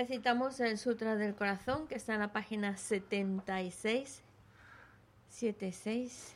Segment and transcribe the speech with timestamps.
[0.00, 4.22] Recitamos el Sutra del Corazón que está en la página 76.
[5.28, 6.34] 76.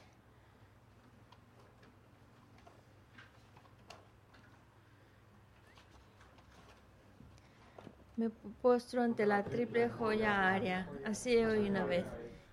[8.19, 8.29] Me
[8.61, 10.87] postro ante la triple joya área.
[11.07, 12.05] Así hoy una vez.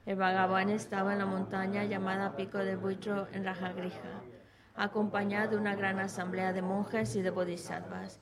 [0.05, 4.21] El Bhagavan estaba en la montaña llamada Pico del Buitro en Rajagrija,
[4.75, 8.21] acompañado de una gran asamblea de monjes y de bodhisattvas.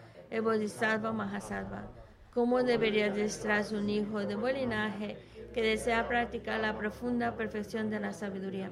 [0.31, 1.91] el Bodhisattva Mahasattva,
[2.33, 5.17] cómo debería destrarse un hijo de buen linaje
[5.53, 8.71] que desea practicar la profunda perfección de la sabiduría.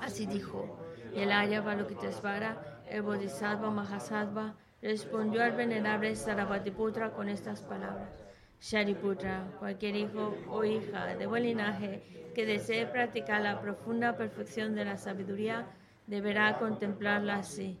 [0.00, 0.78] Así dijo,
[1.14, 8.10] el Arya Balokitesvara, el Bodhisattva Mahasattva, Respondió al venerable Sarabhatiputra con estas palabras.
[8.60, 14.84] Shariputra, cualquier hijo o hija de buen linaje que desee practicar la profunda perfección de
[14.84, 15.66] la sabiduría
[16.06, 17.80] deberá contemplarla así,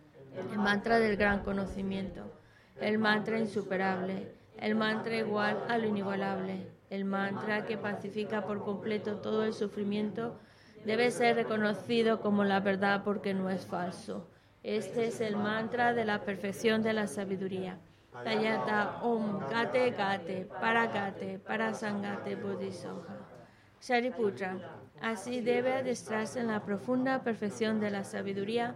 [0.35, 2.31] el mantra del gran conocimiento,
[2.79, 9.17] el mantra insuperable, el mantra igual a lo inigualable, el mantra que pacifica por completo
[9.17, 10.39] todo el sufrimiento,
[10.85, 14.27] debe ser reconocido como la verdad porque no es falso.
[14.63, 17.79] Este es el mantra de la perfección de la sabiduría.
[18.11, 23.17] Tayata Om Gate Gate Paragate Parasangate Bodhisoha.
[23.81, 24.57] Shariputra,
[25.01, 28.75] así debe adestrarse en la profunda perfección de la sabiduría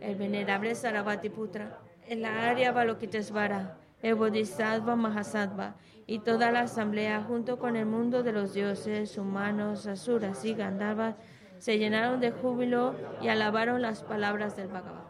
[0.00, 1.78] el venerable Sarabhatiputra,
[2.08, 5.76] en la área Balokitesvara, el Bodhisattva Mahasattva
[6.06, 11.16] y toda la asamblea, junto con el mundo de los dioses, humanos, asuras y gandharvas,
[11.58, 15.04] se llenaron de júbilo y alabaron las palabras del Bhagavan.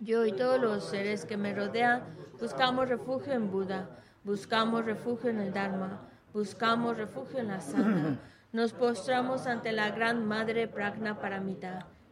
[0.00, 2.02] Yo y todos los seres que me rodean
[2.40, 3.88] buscamos refugio en Buda,
[4.24, 6.02] buscamos refugio en el Dharma,
[6.32, 8.18] buscamos refugio en la Sangha.
[8.52, 11.86] Nos postramos ante la gran Madre Pragna Paramita,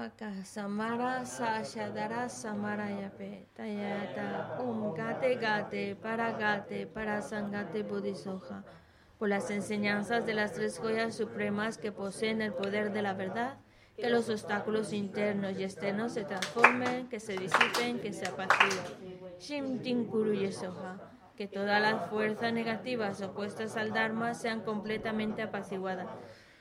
[0.00, 8.64] Aka Samara Sashadara Samara Yape Tayata Um Gate Gate Para Gate Para Sangate Bodhisoja
[9.18, 13.58] por las enseñanzas de las tres joyas supremas que poseen el poder de la verdad,
[13.94, 19.18] que los obstáculos internos y externos se transformen, que se disipen, que se apaciguen.
[19.38, 20.96] Shim Tinkuru Yesoha,
[21.36, 26.08] que todas las fuerzas negativas opuestas al Dharma sean completamente apaciguadas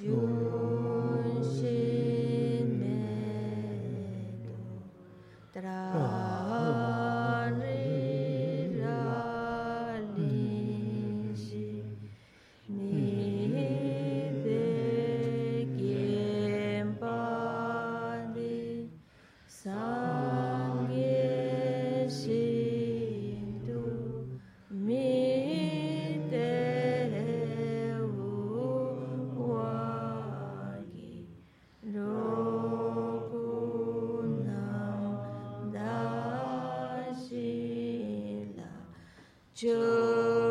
[0.00, 0.87] you.
[39.60, 40.47] Joe.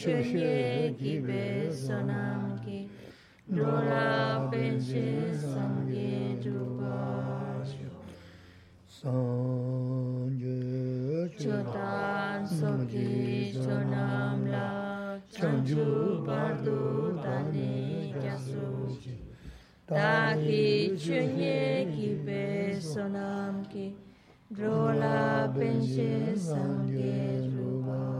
[0.00, 2.88] kibbe sonam ki
[3.48, 7.90] Dora penche sangye drupasyo
[8.88, 10.56] Sangye
[11.36, 19.16] chotan soki sonam la Chanju bardu tani kyasuji
[19.86, 23.94] Taki chunye kibbe sonam ki
[24.50, 28.19] Drola penche sangye drupasyo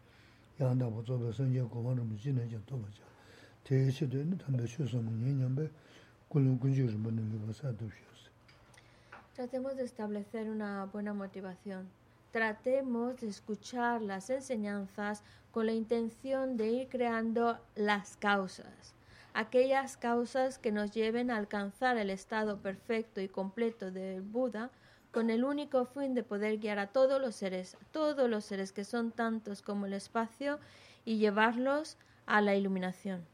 [9.33, 11.87] Tratemos de establecer una buena motivación.
[12.31, 18.93] Tratemos de escuchar las enseñanzas con la intención de ir creando las causas.
[19.33, 24.69] Aquellas causas que nos lleven a alcanzar el estado perfecto y completo del Buda–
[25.11, 28.85] con el único fin de poder guiar a todos los seres, todos los seres que
[28.85, 30.59] son tantos como el espacio,
[31.05, 33.25] y llevarlos a la iluminación.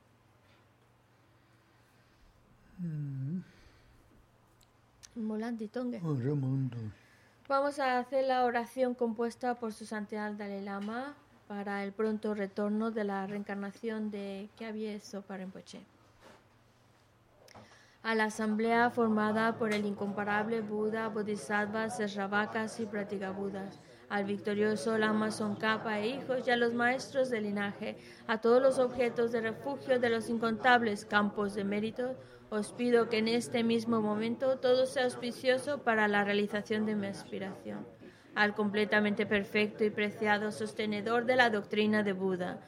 [2.79, 3.39] Mm.
[7.48, 11.15] Vamos a hacer la oración compuesta por su santidad Dalai Lama
[11.48, 15.81] para el pronto retorno de la reencarnación de Kyabye Sopa Rinpoche.
[18.04, 25.30] A la asamblea formada por el incomparable Buda, Bodhisattvas, Sravakas y Pratigabudas, al victorioso Lama
[25.30, 30.00] Tsongkhapa e hijos y a los maestros del linaje, a todos los objetos de refugio
[30.00, 32.16] de los incontables campos de mérito,
[32.50, 37.08] os pido que en este mismo momento todo sea auspicioso para la realización de mi
[37.08, 37.86] aspiración.
[38.36, 42.62] Al completamente perfecto y preciado sostenedor de la doctrina de Buda,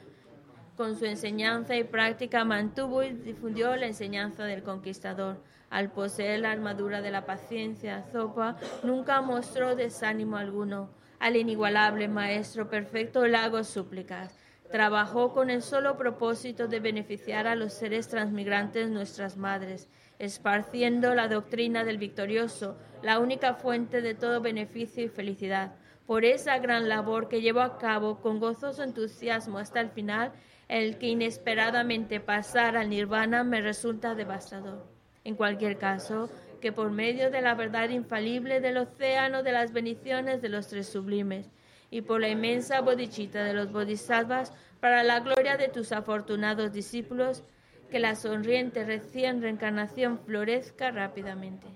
[0.80, 5.36] con su enseñanza y práctica mantuvo y difundió la enseñanza del conquistador.
[5.68, 10.88] Al poseer la armadura de la paciencia, Zopa nunca mostró desánimo alguno.
[11.18, 14.34] Al inigualable Maestro perfecto le súplicas.
[14.72, 19.86] Trabajó con el solo propósito de beneficiar a los seres transmigrantes nuestras madres,
[20.18, 25.74] esparciendo la doctrina del victorioso, la única fuente de todo beneficio y felicidad.
[26.06, 30.32] Por esa gran labor que llevó a cabo con gozoso entusiasmo hasta el final,
[30.70, 34.86] el que inesperadamente pasar al nirvana me resulta devastador.
[35.24, 40.40] En cualquier caso, que por medio de la verdad infalible del océano de las bendiciones
[40.40, 41.50] de los tres sublimes,
[41.90, 47.42] y por la inmensa bodichita de los bodhisattvas, para la gloria de tus afortunados discípulos,
[47.90, 51.66] que la sonriente recién reencarnación florezca rápidamente.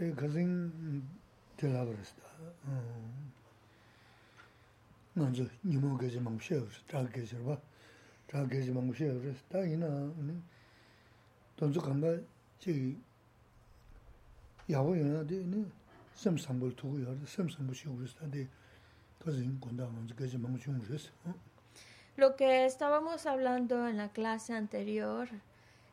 [0.00, 1.08] 에 가진
[1.56, 2.22] 되라 그랬다.
[2.64, 3.26] 어.
[5.14, 6.66] 먼저 니모게지 망셔.
[6.86, 7.58] 다게지 봐.
[8.26, 9.04] 다게지 망셔.
[9.06, 9.64] 그랬다.
[9.64, 9.86] 이나.
[11.56, 12.18] 돈도 간가
[12.58, 13.00] 지
[14.68, 15.64] 야고연한테 네
[16.14, 18.48] 섬삼볼 두고 여 섬삼볼 쉬고 그랬는데
[19.18, 21.10] 가진 건다 먼저 게지 망셔 그랬어.
[21.24, 21.34] 어?
[22.18, 25.28] Lo que estábamos hablando en la clase anterior,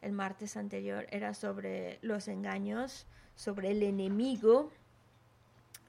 [0.02, 4.71] el martes anterior era sobre los engaños, sobre el enemigo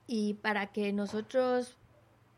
[0.07, 1.77] y para que nosotros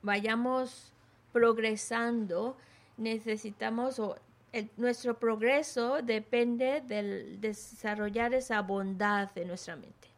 [0.01, 0.93] vayamos
[1.31, 2.57] progresando
[2.97, 4.15] necesitamos o
[4.77, 10.09] nuestro progreso depende del desarrollar esa bondad de nuestra mente.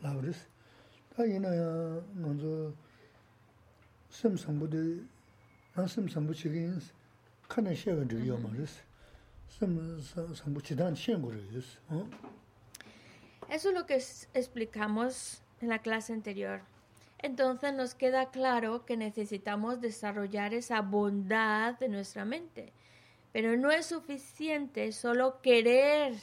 [0.00, 0.46] Palabras.
[7.51, 8.81] 칸에 시야가 들려 말했어.
[9.49, 11.79] 섬상부 지단 시행 거래였어.
[11.89, 12.09] 어?
[13.49, 16.61] Eso es lo que es- explicamos en la clase anterior.
[17.19, 22.73] entonces nos queda claro que necesitamos desarrollar esa bondad de nuestra mente.
[23.33, 26.13] Pero no es suficiente solo querer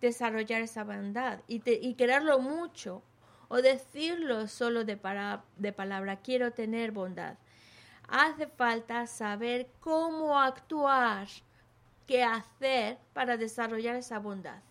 [0.00, 3.02] desarrollar esa bondad y, y quererlo mucho
[3.48, 7.36] o decirlo solo de, para, de palabra, quiero tener bondad.
[8.13, 11.27] Hace falta saber cómo actuar,
[12.05, 14.61] qué hacer para desarrollar esa bondad.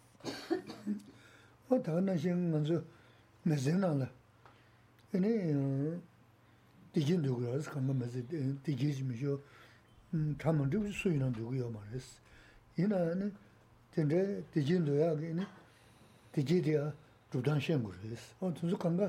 [17.33, 18.25] dhūdāng shēng gu rēs.
[18.45, 19.09] O tūnsu kāngā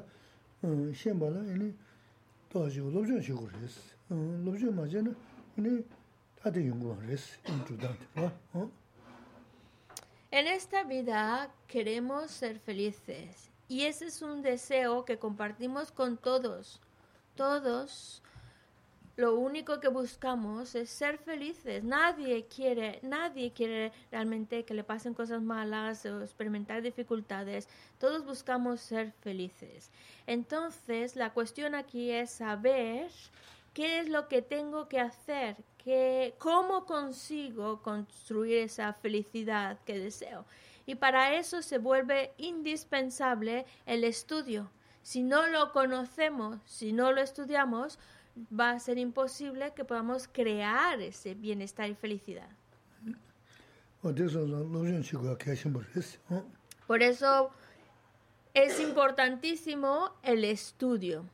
[0.95, 1.69] shēng bāla yīni
[2.53, 3.92] tō shīgu lōb chōng shīgu rēs.
[10.31, 16.81] En esta vida queremos ser felices Y ese es un deseo que compartimos con todos.
[17.35, 18.23] Todos
[19.15, 21.83] lo único que buscamos es ser felices.
[21.83, 27.67] Nadie quiere, nadie quiere realmente que le pasen cosas malas o experimentar dificultades.
[27.99, 29.91] Todos buscamos ser felices.
[30.25, 33.11] Entonces, la cuestión aquí es saber
[33.73, 35.57] qué es lo que tengo que hacer,
[36.37, 40.45] cómo consigo construir esa felicidad que deseo.
[40.85, 44.69] y para eso se vuelve indispensable el estudio.
[45.01, 47.99] Si no lo conocemos, si no lo estudiamos,
[48.51, 52.49] va a ser imposible que podamos crear ese bienestar y felicidad.
[56.85, 57.51] Por eso
[58.53, 61.25] es importantísimo el estudio.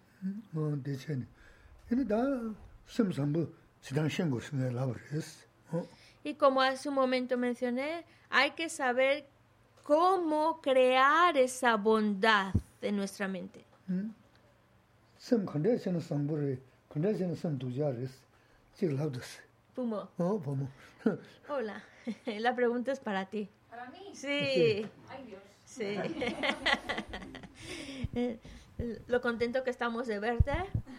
[6.23, 9.25] Y como hace un momento mencioné, hay que saber
[9.83, 13.65] cómo crear esa bondad en nuestra mente.
[19.73, 20.09] Pumo.
[20.17, 20.69] Oh, Pumo.
[21.49, 21.83] Hola,
[22.25, 23.49] la pregunta es para ti.
[23.69, 24.11] ¿Para mí?
[24.13, 24.85] Sí.
[25.09, 25.41] Ay, Dios.
[25.65, 25.97] Sí.
[29.07, 30.51] Lo contento que estamos de verte.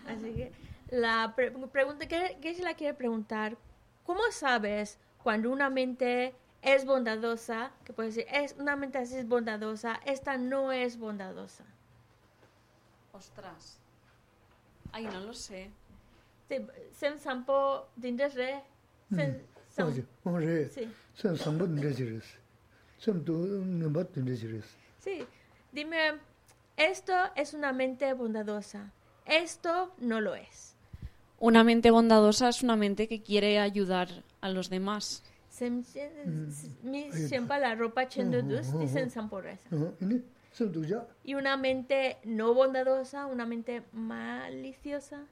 [0.06, 0.52] Así que
[0.90, 3.56] la pre pregunta que, que se la quiere preguntar,
[4.04, 9.26] ¿cómo sabes cuando una mente es bondadosa, que puede decir, es una mente así es
[9.26, 11.64] bondadosa, esta no es bondadosa.
[13.12, 13.78] Ostras.
[14.92, 15.70] Ay, no lo sé.
[16.92, 18.62] Sem sampo dindes re.
[19.10, 19.40] Sem
[21.36, 22.38] sampo dindes
[22.98, 23.32] Sem tu
[23.64, 24.44] nembat dindes
[24.98, 25.24] Sí.
[25.72, 26.18] Dime,
[26.76, 28.90] esto es una mente bondadosa.
[29.24, 30.74] Esto no lo es.
[31.40, 34.08] Una mente bondadosa es una mente que quiere ayudar
[34.42, 35.24] a los demás.
[41.24, 45.24] Y una mente no bondadosa, una mente maliciosa.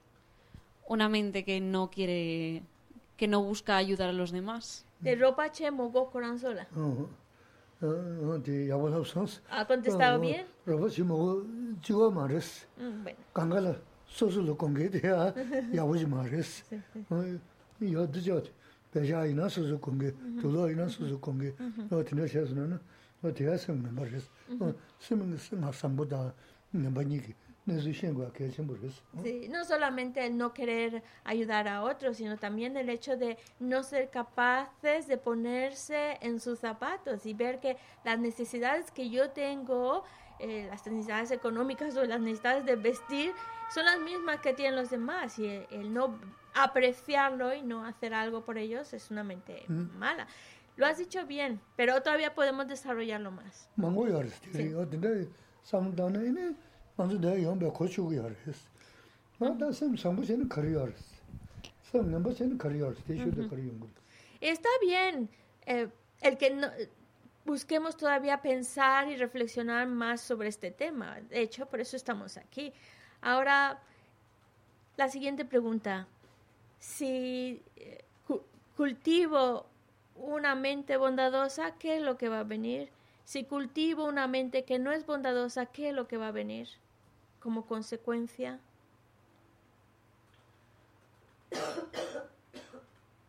[0.87, 2.63] Una mente que no quiere,
[3.19, 4.87] que no busca ayudar a los demás.
[5.01, 6.67] De ropa che mogo coran sola.
[9.51, 10.47] ¿Ha contestado bien?
[10.65, 11.45] Ropa che mogo
[14.08, 14.40] chigo mares.
[14.40, 14.40] Bueno.
[14.40, 15.34] Kangala sosu lo konge de ya
[15.74, 16.64] yabuji mares.
[17.80, 18.42] Yo de yo.
[18.94, 21.52] 배샤 이나 수수 공개 도도 이나 수수 공개
[21.90, 22.80] 어 티네셔스는
[23.24, 24.30] 어 대야성 말이스
[24.62, 26.32] 어 스밍 스마 삼보다
[26.70, 27.34] 넘바니기
[29.24, 33.84] Sí, no solamente el no querer ayudar a otros, sino también el hecho de no
[33.84, 40.04] ser capaces de ponerse en sus zapatos y ver que las necesidades que yo tengo,
[40.39, 43.33] eh, las necesidades económicas o las necesidades de vestir,
[43.73, 46.19] son las mismas que tienen los demás y el no
[46.55, 49.99] apreciarlo y no hacer algo por ellos es una mente mm.
[49.99, 50.27] mala.
[50.77, 53.69] Lo has dicho bien, pero todavía podemos desarrollarlo más.
[54.53, 54.73] Sí.
[64.41, 65.29] Está bien
[65.67, 65.89] eh,
[66.21, 66.69] el que no,
[67.49, 71.19] busquemos todavía pensar y reflexionar más sobre este tema.
[71.31, 72.75] De hecho, por eso estamos aquí.
[73.23, 73.81] Ahora,
[74.99, 76.07] la siguiente pregunta
[76.79, 78.05] si eh,
[78.77, 79.65] cultivo
[80.15, 82.91] una mente bondadosa, ¿qué es lo que va a venir?
[83.25, 86.69] Si cultivo una mente que no es bondadosa, ¿qué es lo que va a venir
[87.41, 88.61] como consecuencia?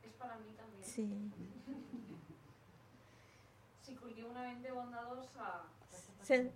[0.04, 0.84] Es para mí también.
[0.84, 1.39] Sí
[4.40, 5.64] extremadamente bondadosa.
[6.22, 6.52] Sen,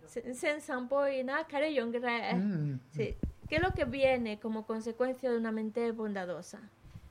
[2.29, 2.35] eh.
[2.35, 2.79] mm.
[2.91, 3.15] sí.
[3.49, 6.59] ¿Qué es lo que viene como consecuencia de una mente bondadosa?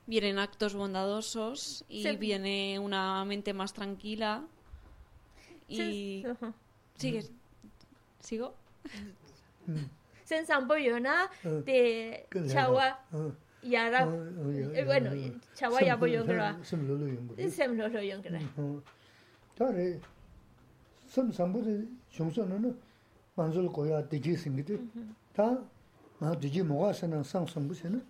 [0.05, 2.15] Vienen actos bondadosos y sí.
[2.17, 4.43] viene una mente más tranquila.
[5.67, 6.25] Y...
[6.95, 7.31] ¿Sigues?
[8.19, 8.53] ¿Sigo?
[10.25, 12.99] Sen Sampoyona de Chawa
[13.61, 14.07] y ahora
[14.73, 15.11] eh, bueno
[15.53, 17.49] Chawa ya voy yo creo Semlolo yo creo.
[17.49, 18.83] Semlolo yo creo.
[21.12, 22.78] 섬 상부의 종선은
[23.34, 24.80] 만절 고야 되지 생기듯
[25.32, 25.58] 다
[26.18, 28.04] 나, 되지 뭐가서는 상성부세는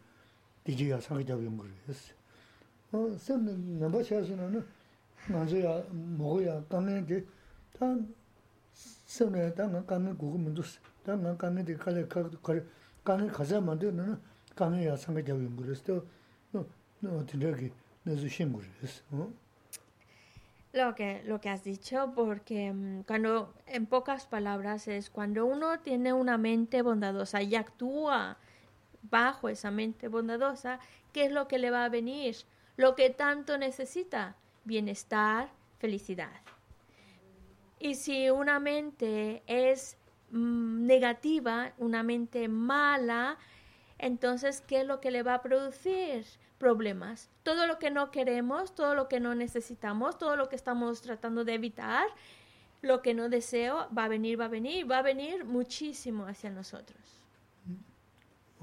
[0.64, 2.14] 되지야 상이 잡은 거였어.
[2.92, 4.64] 어, 섬은 넘버셔서는
[5.28, 7.24] 만절야 뭐야 강에게
[7.78, 7.96] 다
[8.72, 10.62] 섬에 당한 강에 고구문도
[11.04, 12.66] 당한 강에 칼에 칼
[13.04, 14.18] 강에 가자 만드는
[14.54, 16.02] 강에야 상이 잡은 거였어.
[16.52, 16.66] 어,
[17.00, 17.70] 너 되게
[18.02, 19.02] 내서 신 거였어.
[19.10, 19.32] 어?
[20.73, 25.79] Lo que, lo que has dicho, porque mm, cuando, en pocas palabras, es cuando uno
[25.79, 28.37] tiene una mente bondadosa y actúa
[29.03, 30.79] bajo esa mente bondadosa,
[31.11, 32.35] ¿qué es lo que le va a venir?
[32.75, 36.41] Lo que tanto necesita, bienestar, felicidad.
[37.77, 39.95] Y si una mente es
[40.31, 43.37] mm, negativa, una mente mala,
[43.99, 46.25] entonces, ¿qué es lo que le va a producir?
[46.57, 47.29] Problemas.
[47.43, 51.43] Todo lo que no queremos, todo lo que no necesitamos, todo lo que estamos tratando
[51.43, 52.07] de evitar,
[52.81, 56.49] lo que no deseo, va a venir, va a venir, va a venir muchísimo hacia
[56.49, 56.99] nosotros.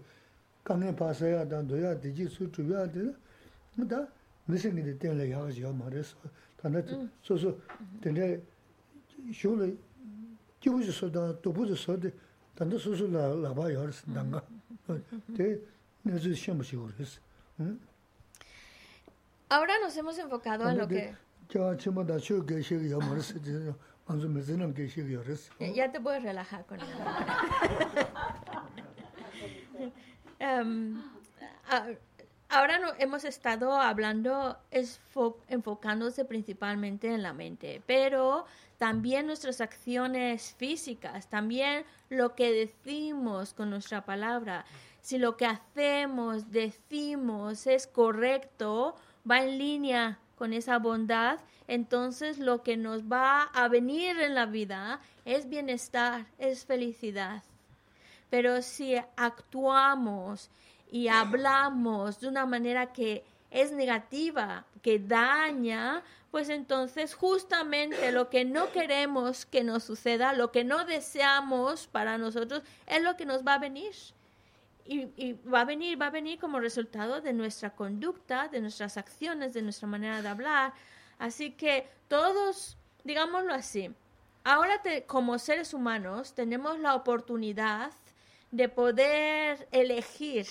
[0.63, 3.13] 강에 파서야 단 도야 디지 수주야 돼.
[3.75, 4.07] 뭐다
[4.45, 6.17] 무슨게 때문에 야가지고 말했어.
[6.57, 6.83] 단에
[7.21, 7.59] 소소
[8.01, 8.41] 근데
[9.33, 9.77] 쇼를
[10.59, 12.11] 기부지 소다 또 부지 소데
[12.55, 14.41] 단도 소소라 라바 열었는가.
[15.35, 15.59] 대
[19.48, 21.14] Ahora nos hemos enfocado en lo que...
[25.60, 26.88] Ya te puedes relajar con eso.
[30.62, 31.02] um,
[32.48, 34.58] ahora no, hemos estado hablando,
[35.48, 38.46] enfocándose principalmente en la mente, pero
[38.78, 44.64] también nuestras acciones físicas, también lo que decimos con nuestra palabra.
[45.02, 48.94] Si lo que hacemos, decimos es correcto,
[49.28, 54.46] va en línea con esa bondad, entonces lo que nos va a venir en la
[54.46, 57.42] vida es bienestar, es felicidad.
[58.30, 60.50] Pero si actuamos
[60.90, 68.44] y hablamos de una manera que es negativa, que daña, pues entonces justamente lo que
[68.44, 73.44] no queremos que nos suceda, lo que no deseamos para nosotros, es lo que nos
[73.44, 73.92] va a venir.
[74.84, 78.96] Y, y va a venir, va a venir como resultado de nuestra conducta, de nuestras
[78.96, 80.72] acciones, de nuestra manera de hablar.
[81.18, 83.90] Así que todos, digámoslo así,
[84.42, 87.92] ahora te- como seres humanos tenemos la oportunidad
[88.50, 90.46] de poder elegir.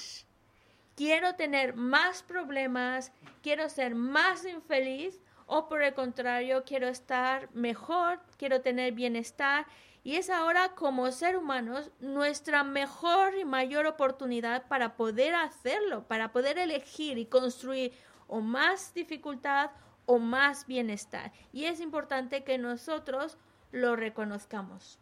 [0.96, 8.22] Quiero tener más problemas, quiero ser más infeliz o por el contrario, quiero estar mejor,
[8.38, 9.66] quiero tener bienestar.
[10.04, 16.32] Y es ahora como ser humanos nuestra mejor y mayor oportunidad para poder hacerlo, para
[16.32, 17.94] poder elegir y construir
[18.28, 19.72] o más dificultad
[20.06, 21.32] o más bienestar.
[21.54, 23.38] Y es importante que nosotros
[23.72, 24.98] lo reconozcamos.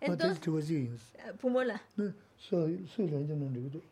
[0.00, 0.38] Entonces,
[1.40, 1.82] Pumola.
[1.98, 2.12] Eh,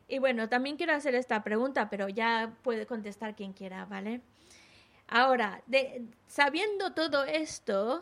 [0.09, 4.20] y bueno, también quiero hacer esta pregunta, pero ya puede contestar quien quiera, ¿vale?
[5.09, 8.01] Ahora, de, sabiendo todo esto,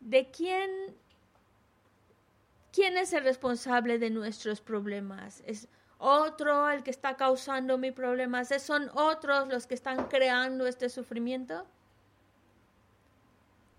[0.00, 0.70] ¿de quién,
[2.72, 5.42] quién es el responsable de nuestros problemas?
[5.46, 8.48] ¿Es otro el que está causando mis problemas?
[8.60, 11.66] ¿Son otros los que están creando este sufrimiento?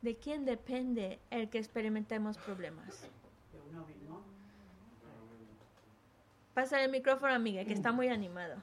[0.08, 3.04] ¿De quién depende el que experimentemos problemas?
[3.74, 4.22] De.
[6.54, 8.56] Pásale el micrófono a que está muy animado.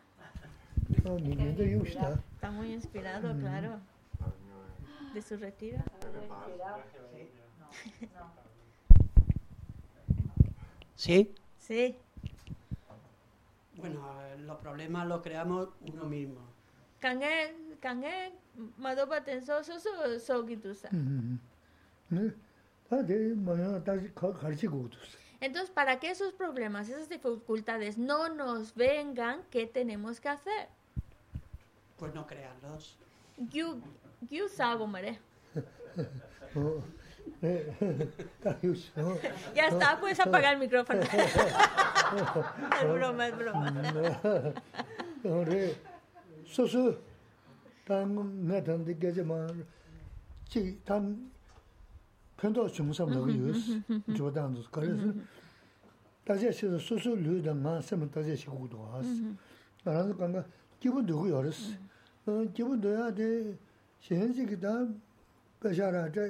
[2.33, 3.79] Está muy inspirado, claro.
[5.13, 5.83] De su retiro.
[10.95, 11.35] ¿Sí?
[11.59, 11.99] Sí.
[13.77, 14.01] Bueno,
[14.39, 16.54] los problemas los creamos uno mismo.
[17.04, 18.32] Kange, kange,
[18.78, 20.90] madoba tenso, so so so gitusa.
[20.94, 21.40] 음.
[22.10, 22.32] 네.
[22.90, 25.18] 다들 뭐야 다시 가르치고 있었어.
[25.42, 30.68] Entonces, para que esos problemas, esas dificultades no nos vengan, ¿qué tenemos que hacer?
[31.98, 32.98] Pues no crearlos.
[33.38, 33.78] Yo,
[34.30, 35.20] yo salgo, Mare.
[36.56, 36.84] 어,
[37.42, 37.64] 네,
[38.44, 39.18] 딱 있어.
[39.56, 41.02] Ya está, puedes apagar el micrófono.
[41.02, 43.74] es broma, es broma.
[46.54, 46.98] 그래, 소소,
[47.86, 49.66] 단, 내단 느껴지만,
[50.48, 51.32] 지, 단,
[52.38, 53.82] 편도 중상 먹어 유스,
[54.16, 55.14] 조단도 그래서,
[56.26, 59.36] 다제시서 소소 류다 마, 세면 다제시 고도 하스.
[59.84, 60.46] 나라서 간가,
[60.80, 61.74] 기분 누구 열었어.
[62.26, 63.58] 어, 기분 넣어야 돼.
[64.02, 64.88] 현직이다,
[65.60, 66.22] 배샤라, 저,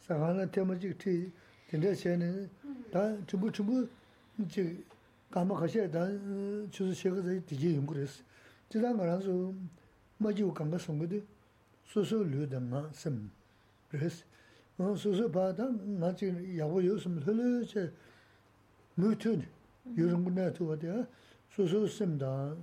[0.00, 1.30] 상하나 테마직 티,
[1.68, 2.50] 근데 쟤는,
[2.90, 3.88] 다, 전부, 전부,
[4.38, 4.82] 이제,
[5.30, 6.06] 가마 가셔야 다,
[6.70, 8.24] 주스 시가서 뒤지 연구했어.
[8.69, 9.55] Tita nga ranzu
[10.19, 11.23] majiwa kanga songade
[11.85, 13.29] susu luda nga sim
[13.91, 14.25] res.
[14.77, 16.25] Susu pata nga chi
[16.59, 17.91] yago yo sim hulu che
[18.95, 19.45] mu tun
[19.95, 21.07] yurungu na tuwa de
[21.49, 22.55] susu sim da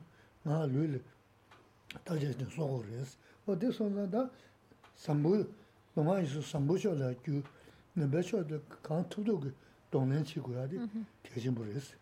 [0.45, 1.03] nga luli
[2.05, 3.17] taja zin sogo res.
[3.47, 4.31] O de sonza da
[4.95, 5.47] sambu,
[5.95, 7.43] nunga isu sambu cho la kyu
[7.95, 9.53] nabe cho de kaan tubdo ki
[9.91, 11.05] donglen chi guya de mm-hmm.
[11.33, 11.95] kajin bu res.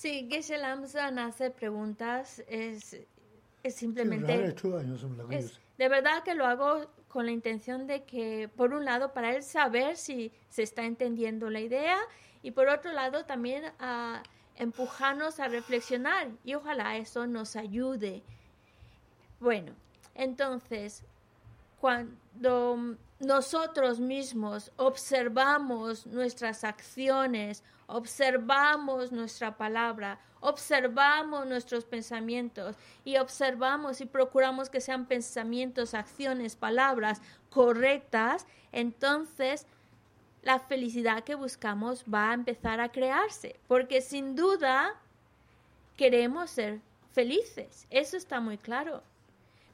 [0.00, 2.96] Sí, Geshe Lamsan hace preguntas, es,
[3.62, 4.32] es simplemente...
[5.28, 9.36] Es, de verdad que lo hago con la intención de que, por un lado, para
[9.36, 11.98] él saber si se está entendiendo la idea
[12.42, 14.22] y por otro lado también a
[14.56, 18.22] empujarnos a reflexionar y ojalá eso nos ayude.
[19.38, 19.74] Bueno,
[20.14, 21.04] entonces,
[21.78, 34.06] cuando nosotros mismos observamos nuestras acciones, observamos nuestra palabra, observamos nuestros pensamientos y observamos y
[34.06, 39.66] procuramos que sean pensamientos, acciones, palabras correctas, entonces
[40.42, 44.94] la felicidad que buscamos va a empezar a crearse, porque sin duda
[45.98, 46.80] queremos ser
[47.12, 49.02] felices, eso está muy claro.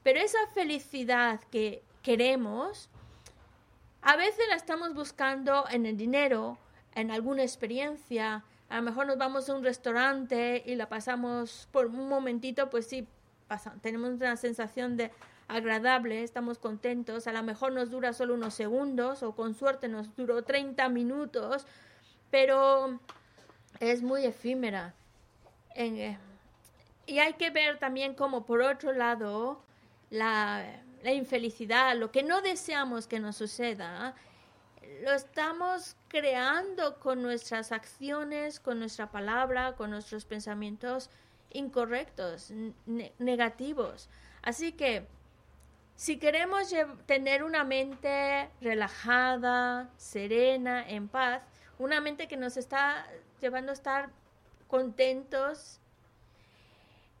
[0.03, 2.89] Pero esa felicidad que queremos,
[4.01, 6.57] a veces la estamos buscando en el dinero,
[6.95, 8.43] en alguna experiencia.
[8.69, 12.87] A lo mejor nos vamos a un restaurante y la pasamos por un momentito, pues
[12.87, 13.07] sí,
[13.81, 15.11] tenemos una sensación de
[15.47, 17.27] agradable, estamos contentos.
[17.27, 21.65] A lo mejor nos dura solo unos segundos o con suerte nos duró 30 minutos,
[22.29, 22.99] pero
[23.79, 24.93] es muy efímera.
[25.75, 26.17] Eh,
[27.05, 29.61] y hay que ver también como por otro lado
[30.09, 34.13] la, la infelicidad, lo que no deseamos que nos suceda,
[35.03, 41.09] lo estamos creando con nuestras acciones, con nuestra palabra, con nuestros pensamientos
[41.53, 42.51] incorrectos,
[42.85, 44.09] ne- negativos.
[44.41, 45.07] Así que
[45.95, 46.73] si queremos
[47.05, 51.41] tener una mente relajada, serena, en paz,
[51.79, 53.07] una mente que nos está
[53.39, 54.09] llevando a estar
[54.67, 55.79] contentos,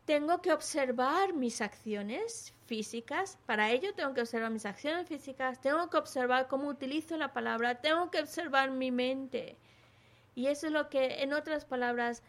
[0.07, 3.37] tengo que observar mis acciones físicas.
[3.45, 7.81] Para ello tengo que observar mis acciones físicas, tengo que observar cómo utilizo la palabra,
[7.81, 9.57] tengo que observar mi mente.
[10.33, 12.23] Y eso es lo que, en otras palabras,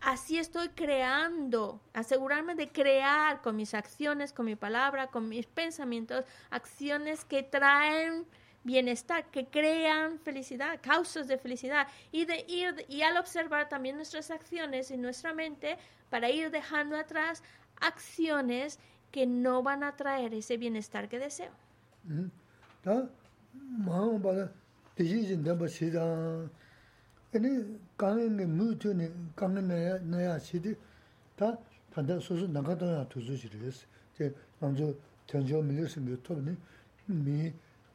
[0.00, 6.24] así estoy creando, asegurarme de crear con mis acciones, con mi palabra, con mis pensamientos,
[6.50, 8.24] acciones que traen
[8.66, 11.86] bienestar, que crean felicidad, causas de felicidad.
[12.12, 15.78] Y, de ir, y al observar también nuestras acciones en nuestra mente,
[16.10, 17.42] para ir dejando atrás
[17.80, 18.78] acciones
[19.10, 21.52] que no van a traer ese bienestar que deseo.
[22.08, 22.30] 응?
[22.82, 23.08] 다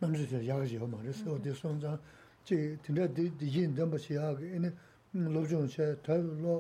[0.02, 1.36] 남주 저 야가지요 말이죠.
[1.36, 1.98] 어디 손자
[2.44, 4.70] 제 진짜 yin dāmba xiyā kī yīni
[5.14, 6.56] lōbchōng xē, tā lō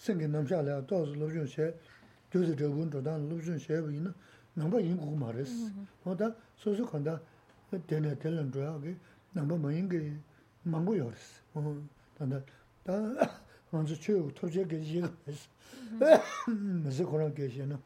[0.00, 1.66] sēngi nāmshā lā tōs lōbchōng xē,
[2.32, 4.12] dōsi dōgūn dōdān lōbchōng xē bī yīni
[4.56, 5.52] nāmbā yīn kūku mā rēs.
[6.06, 6.32] Mō tā
[6.64, 7.18] sōsō khāndā
[7.84, 8.94] tēnē tēlēn dōyā kī
[9.36, 10.00] nāmbā mā yīn kī
[10.72, 11.28] māngbō yō rēs.
[12.16, 12.40] Tāndā
[12.88, 12.96] tā
[13.74, 15.44] mānsu chōyō tōpchē kī yī kī rēs.
[16.00, 17.76] Mā sī khurāng kī xē na.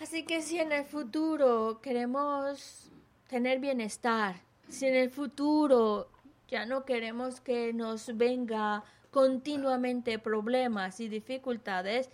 [0.00, 2.90] Así que si en el futuro queremos
[3.28, 4.36] tener bienestar,
[4.66, 6.08] si en el futuro
[6.48, 12.08] ya no queremos que nos venga continuamente problemas y dificultades,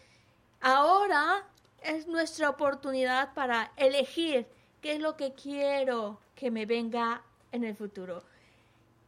[0.61, 1.45] ahora
[1.81, 4.49] es nuestra oportunidad para elegir
[4.81, 7.23] qué es lo que quiero que me venga
[7.53, 8.25] en el futuro.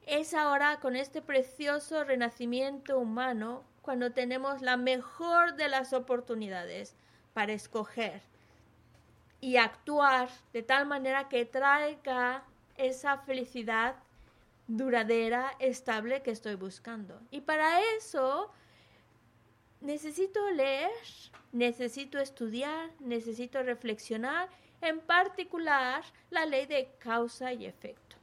[0.07, 6.95] Es ahora con este precioso renacimiento humano cuando tenemos la mejor de las oportunidades
[7.35, 8.23] para escoger
[9.41, 12.43] y actuar de tal manera que traiga
[12.77, 13.97] esa felicidad
[14.67, 17.21] duradera, estable que estoy buscando.
[17.31, 18.51] Y para eso
[19.81, 20.91] necesito leer,
[21.53, 24.49] necesito estudiar, necesito reflexionar,
[24.81, 28.17] en particular la ley de causa y efecto.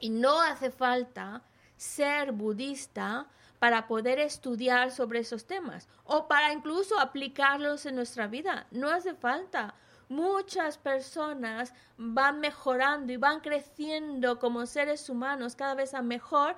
[0.00, 1.42] Y no hace falta
[1.76, 3.26] ser budista
[3.58, 8.66] para poder estudiar sobre esos temas o para incluso aplicarlos en nuestra vida.
[8.70, 9.74] No hace falta.
[10.08, 16.56] Muchas personas van mejorando y van creciendo como seres humanos cada vez a mejor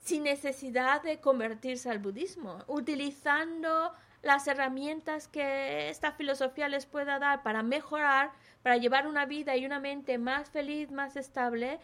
[0.00, 7.42] sin necesidad de convertirse al budismo, utilizando las herramientas que esta filosofía les pueda dar
[7.42, 8.30] para mejorar,
[8.62, 11.80] para llevar una vida y una mente más feliz, más estable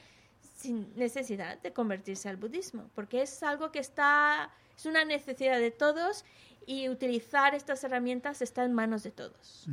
[0.56, 5.72] sin necesidad de convertirse al budismo, porque es algo que está, es una necesidad de
[5.72, 6.24] todos
[6.66, 9.66] y utilizar estas herramientas está en manos de todos.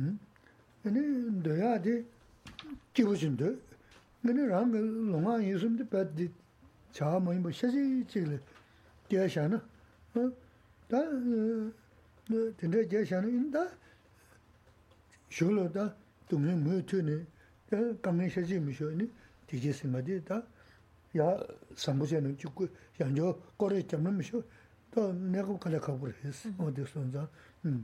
[21.17, 21.39] 야
[21.71, 22.67] sambuche 죽고
[22.99, 24.43] 양조 거래 잡는 미쇼
[24.91, 27.29] 또 내가 칼에 가고 그랬어 어디 손자
[27.63, 27.83] 음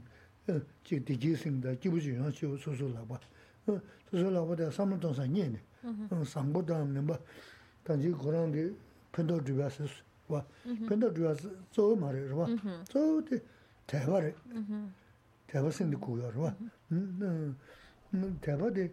[0.83, 1.05] chik
[1.79, 3.19] jibu chi yuwa chivu susu lakwa.
[4.11, 4.55] Lakwa
[7.83, 8.13] tangi
[9.11, 9.39] pendo
[10.29, 10.45] wa,
[10.87, 11.09] pendo
[11.95, 12.47] ma rwa,
[13.21, 13.41] di
[13.85, 14.21] taiba
[15.47, 16.55] taiba kuya rwa,
[18.41, 18.89] taiba di.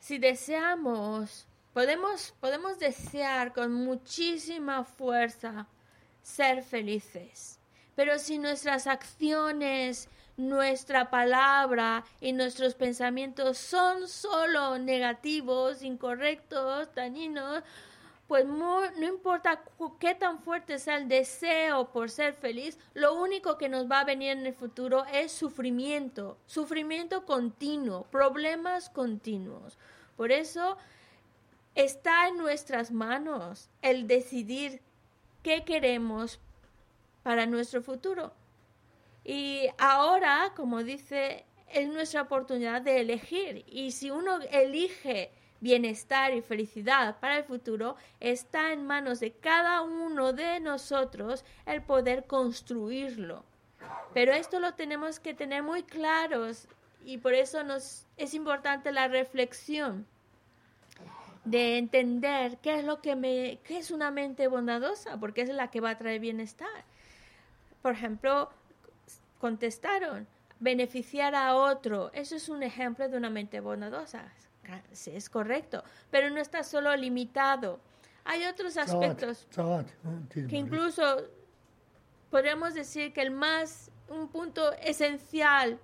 [0.00, 5.66] Si deseamos, podemos, podemos desear con muchísima fuerza
[6.22, 7.58] ser felices
[7.94, 17.62] pero si nuestras acciones, nuestra palabra y nuestros pensamientos son solo negativos, incorrectos, dañinos,
[18.26, 19.62] pues no, importa
[20.00, 24.04] qué tan fuerte sea el deseo por ser feliz, lo único que nos va a
[24.04, 29.78] venir en el futuro es sufrimiento, sufrimiento continuo, problemas continuos.
[30.16, 30.78] Por eso
[31.74, 34.80] está en nuestras manos el decidir
[35.42, 36.40] qué queremos
[37.24, 38.32] para nuestro futuro.
[39.24, 43.64] Y ahora, como dice, es nuestra oportunidad de elegir.
[43.66, 49.80] Y si uno elige bienestar y felicidad para el futuro, está en manos de cada
[49.80, 53.44] uno de nosotros el poder construirlo.
[54.12, 56.68] Pero esto lo tenemos que tener muy claros
[57.04, 60.06] y por eso nos es importante la reflexión
[61.44, 65.70] de entender qué es lo que me qué es una mente bondadosa, porque es la
[65.70, 66.84] que va a traer bienestar.
[67.84, 68.48] Por ejemplo,
[69.38, 70.26] contestaron
[70.58, 74.32] beneficiar a otro, eso es un ejemplo de una mente bondadosa.
[74.92, 77.80] Sí, es correcto, pero no está solo limitado.
[78.24, 79.46] Hay otros aspectos
[80.32, 81.28] que incluso
[82.30, 85.78] podemos decir que el más un punto esencial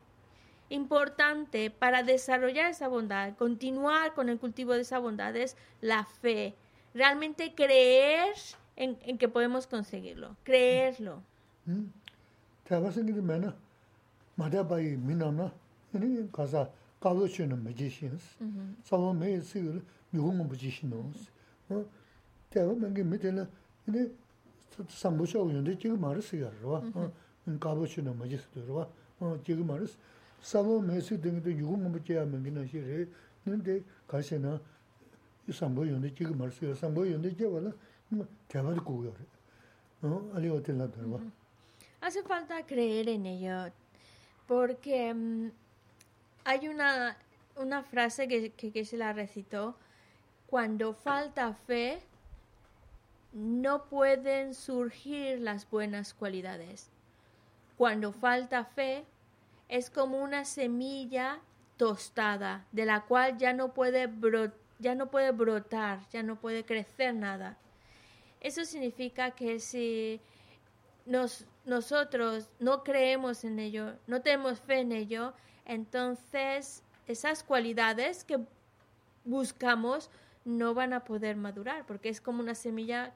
[0.70, 6.54] importante para desarrollar esa bondad, continuar con el cultivo de esa bondad es la fe.
[6.94, 8.32] Realmente creer
[8.76, 11.22] en, en que podemos conseguirlo, creerlo.
[12.64, 13.54] Taiwa singi di mayna
[14.36, 15.50] madabayi minamna
[15.94, 16.70] ini kaza
[17.00, 18.22] kawo chino majishins,
[18.84, 19.80] sawa mei sigil
[20.12, 21.28] yuhungu majishinons.
[22.50, 23.46] Taiwa mangi mitila
[23.88, 24.08] ini
[24.88, 26.82] sambucha uyonde jiga maris yarwa,
[27.58, 28.88] kawo chino majishidurwa,
[29.44, 29.96] jiga maris.
[30.40, 33.08] Sawa mei sigil dingi di yuhungu majaya mangi na shiri,
[33.46, 34.58] ninde kashi na
[35.52, 37.72] sambu yonde jiga maris yarwa, sambu yonde jiga wala
[38.48, 39.26] taiwa di kugyo re.
[40.34, 41.20] Ali otilna darwa.
[42.00, 43.72] Hace falta creer en ello,
[44.46, 45.50] porque um,
[46.44, 47.16] hay una,
[47.56, 49.76] una frase que, que, que se la recitó,
[50.46, 52.00] cuando falta fe,
[53.32, 56.90] no pueden surgir las buenas cualidades.
[57.76, 59.04] Cuando falta fe,
[59.68, 61.40] es como una semilla
[61.76, 64.10] tostada, de la cual ya no puede,
[64.80, 67.56] ya no puede brotar, ya no puede crecer nada.
[68.40, 70.20] Eso significa que si
[71.06, 75.34] nos, nosotros no creemos en ello, no tenemos fe en ello,
[75.64, 78.38] entonces esas cualidades que
[79.24, 80.10] buscamos
[80.44, 83.14] no van a poder madurar, porque es como una semilla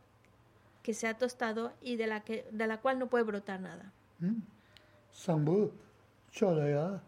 [0.83, 3.93] que se ha tostado y de la, que, de la cual no puede brotar nada.
[4.21, 4.43] ¿Mm?
[6.35, 7.01] chōla yā,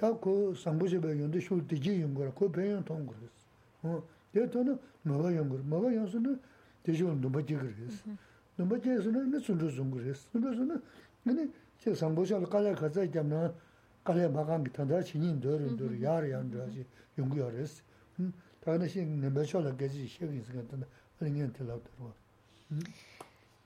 [0.00, 1.42] tā kō sāmbūshibā yōndu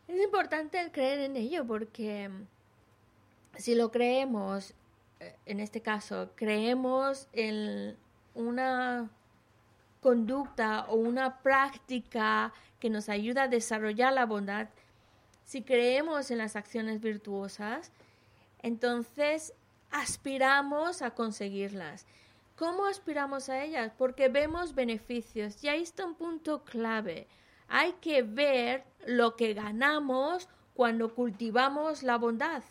[0.07, 2.47] Es importante creer en ello porque mm,
[3.57, 4.74] si lo creemos
[5.46, 7.96] en este caso, creemos en
[8.34, 9.10] una
[10.00, 14.68] conducta o una práctica que nos ayuda a desarrollar la bondad,
[15.44, 17.90] si creemos en las acciones virtuosas,
[18.62, 19.54] entonces
[19.90, 22.06] aspiramos a conseguirlas.
[22.56, 23.92] ¿Cómo aspiramos a ellas?
[23.96, 25.62] Porque vemos beneficios.
[25.62, 27.26] Y ahí está un punto clave.
[27.68, 32.62] Hay que ver lo que ganamos cuando cultivamos la bondad.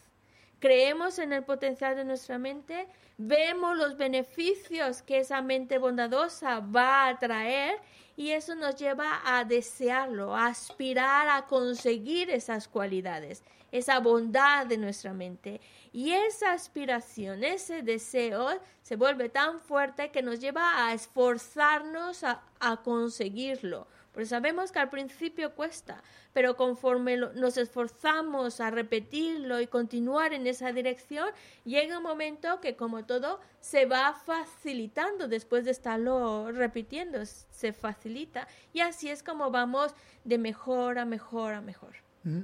[0.64, 2.88] Creemos en el potencial de nuestra mente,
[3.18, 7.82] vemos los beneficios que esa mente bondadosa va a traer
[8.16, 13.43] y eso nos lleva a desearlo, a aspirar a conseguir esas cualidades,
[13.74, 15.59] esa bondad de nuestra mente.
[15.91, 18.47] Y esa aspiración, ese deseo
[18.84, 23.86] se vuelve tan fuerte que nos lleva a esforzarnos a, a conseguirlo.
[24.14, 26.03] Porque sabemos que al principio cuesta,
[26.34, 31.30] pero conforme nos esforzamos a repetirlo y continuar en esa dirección,
[31.66, 38.47] llega un momento que como todo se va facilitando después de estarlo repitiendo, se facilita.
[38.72, 41.95] Y así es como vamos de mejor a mejor a mejor.
[42.24, 42.43] Mm.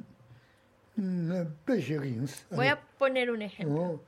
[0.95, 1.32] Mm,
[2.49, 4.03] Voy a poner un ejemplo.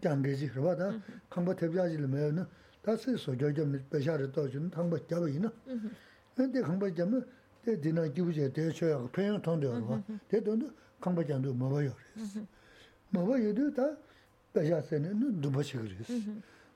[0.00, 0.98] 장게지 그러다
[1.28, 2.44] 컴버 대비하지를 매는
[2.82, 5.52] 다시 소저 좀 배샤를 또 주는 탐버 잡이나
[6.34, 7.26] 근데 컴버 잡으면
[7.64, 12.40] 대 디나 기부제 대셔야 평양 통되어 봐 대도는 컴버 장도 먹어요 그래서
[13.10, 13.96] 먹어요도 다
[14.54, 16.14] 배샤세는 누버시 그랬어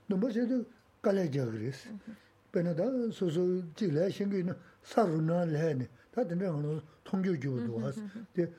[0.09, 0.64] 누버시도
[1.01, 1.90] 깔래져 그랬어
[2.53, 6.61] 베나다 소소 지래 생기는 사르나 레네 다들 내가
[7.05, 8.53] 통교 주도 와서 순조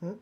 [0.00, 0.18] so.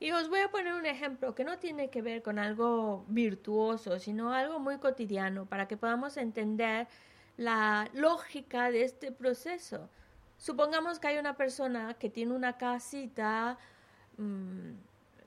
[0.00, 3.98] Y os voy a poner un ejemplo que no tiene que ver con algo virtuoso,
[3.98, 6.86] sino algo muy cotidiano, para que podamos entender
[7.36, 9.88] la lógica de este proceso.
[10.38, 13.58] Supongamos que hay una persona que tiene una casita
[14.16, 14.72] mm,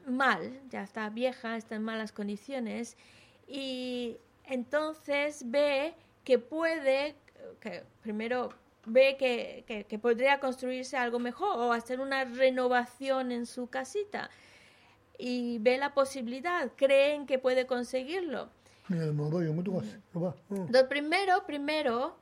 [0.08, 2.98] mal, ya está vieja, está en malas condiciones,
[3.48, 5.94] y entonces ve
[6.24, 7.16] que puede,
[7.60, 8.50] que primero
[8.86, 14.30] ve que, que, podría construirse algo mejor o hacer una renovación en su casita
[15.18, 18.50] y ve la posibilidad, creen que puede conseguirlo.
[20.50, 22.16] Lo primero, primero,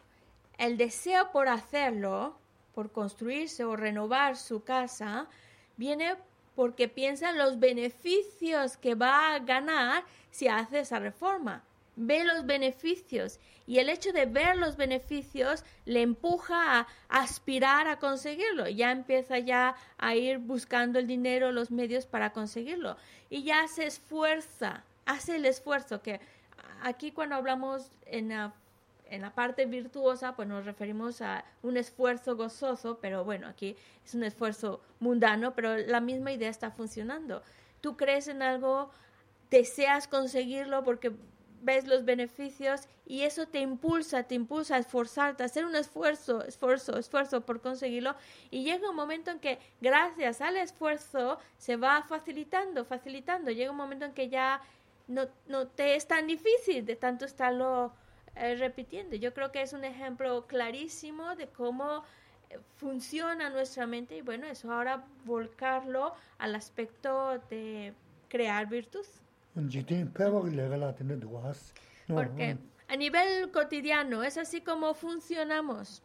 [0.58, 2.38] el deseo por hacerlo
[2.76, 5.28] por construirse o renovar su casa,
[5.78, 6.16] viene
[6.56, 11.64] porque piensa en los beneficios que va a ganar si hace esa reforma.
[11.96, 18.00] Ve los beneficios y el hecho de ver los beneficios le empuja a aspirar a
[18.00, 18.68] conseguirlo.
[18.68, 22.98] Ya empieza ya a ir buscando el dinero, los medios para conseguirlo.
[23.30, 26.20] Y ya se esfuerza, hace el esfuerzo que
[26.82, 28.54] aquí cuando hablamos en la
[29.10, 34.16] en la parte virtuosa, pues nos referimos a un esfuerzo gozoso, pero bueno, aquí es
[34.16, 37.44] un esfuerzo mundano, pero la misma idea está funcionando.
[37.82, 38.90] Tú crees en algo,
[39.50, 41.14] deseas conseguirlo porque
[41.62, 46.44] ves los beneficios y eso te impulsa, te impulsa a esforzarte, a hacer un esfuerzo,
[46.44, 48.16] esfuerzo, esfuerzo por conseguirlo
[48.52, 53.78] y llega un momento en que gracias al esfuerzo se va facilitando, facilitando, llega un
[53.78, 54.62] momento en que ya
[55.08, 57.94] no, no te es tan difícil de tanto estarlo
[58.36, 59.16] eh, repitiendo.
[59.16, 62.04] Yo creo que es un ejemplo clarísimo de cómo
[62.50, 67.94] eh, funciona nuestra mente y bueno, eso ahora volcarlo al aspecto de
[68.28, 69.06] crear virtud.
[72.08, 76.02] Porque a nivel cotidiano es así como funcionamos.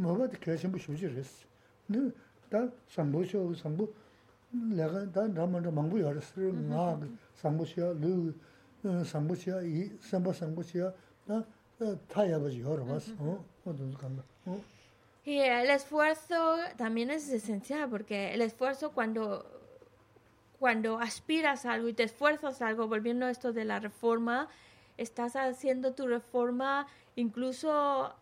[0.00, 1.46] 뭐가 계신 쉽지 그랬어.
[1.86, 2.10] 네.
[2.48, 3.92] 다 상보쇼 상보
[4.50, 6.40] 내가 다 남한테 망부 열었어.
[6.40, 6.98] 나
[7.36, 8.34] 상보쇼 루
[9.04, 10.92] 상보쇼 이 상보 상보쇼
[11.26, 11.44] 나
[12.08, 13.12] 타야버지 여러 봤어.
[13.18, 13.44] 어?
[13.64, 14.22] 어떤 간다.
[14.46, 14.60] 어?
[15.26, 19.44] Y el esfuerzo también es esencial porque el esfuerzo cuando
[20.58, 24.48] cuando aspiras a algo y te esfuerzas a algo, volviendo a esto de la reforma,
[24.97, 28.13] estás haciendo tu reforma incluso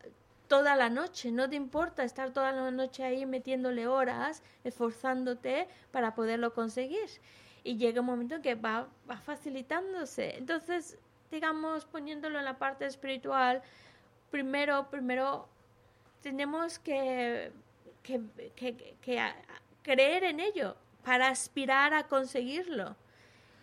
[0.48, 6.14] toda la noche, no te importa estar toda la noche ahí metiéndole horas, esforzándote para
[6.14, 7.10] poderlo conseguir.
[7.64, 10.38] Y llega un momento que va, va facilitándose.
[10.38, 10.98] Entonces,
[11.32, 13.64] digamos, poniéndolo en la parte espiritual,
[14.30, 15.48] primero, primero
[16.22, 17.52] tenemos que,
[18.04, 18.22] que,
[18.56, 19.22] que, que
[19.82, 22.96] creer en ello para aspirar a conseguirlo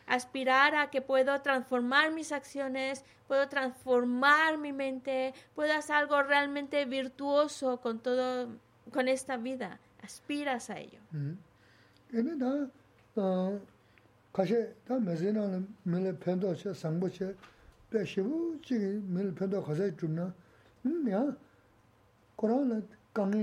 [0.06, 6.84] aspirar a que puedo transformar mis acciones, puedo transformar mi mente, puedo hacer algo realmente
[6.84, 8.48] virtuoso con todo,
[8.92, 9.78] con esta vida.
[10.02, 11.00] Aspiras a ello.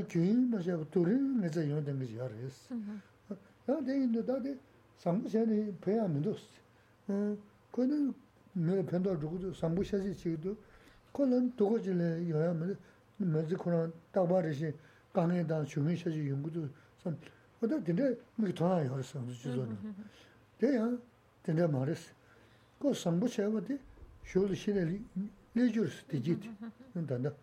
[0.08, 0.62] chīla
[3.68, 4.58] yōyā
[4.97, 6.41] sambu shani peya mindos.
[7.71, 8.13] Kono
[8.55, 10.57] mele pendo dhukudu sambu shashi chigidu,
[11.11, 12.77] kono dhuku jile yoya mele
[13.19, 14.73] mezi kono takba rishi
[15.13, 16.69] kange dan shungi shashi yungudu.
[17.61, 19.75] Oda dinde miki tona yor sambu chizono.
[20.59, 20.97] Deya
[21.43, 22.11] dinde maris.
[22.79, 23.79] Ko sambu shaywa di
[24.23, 25.01] shulu shile
[25.55, 26.49] lejurisi dijiti.
[27.07, 27.33] Tanda.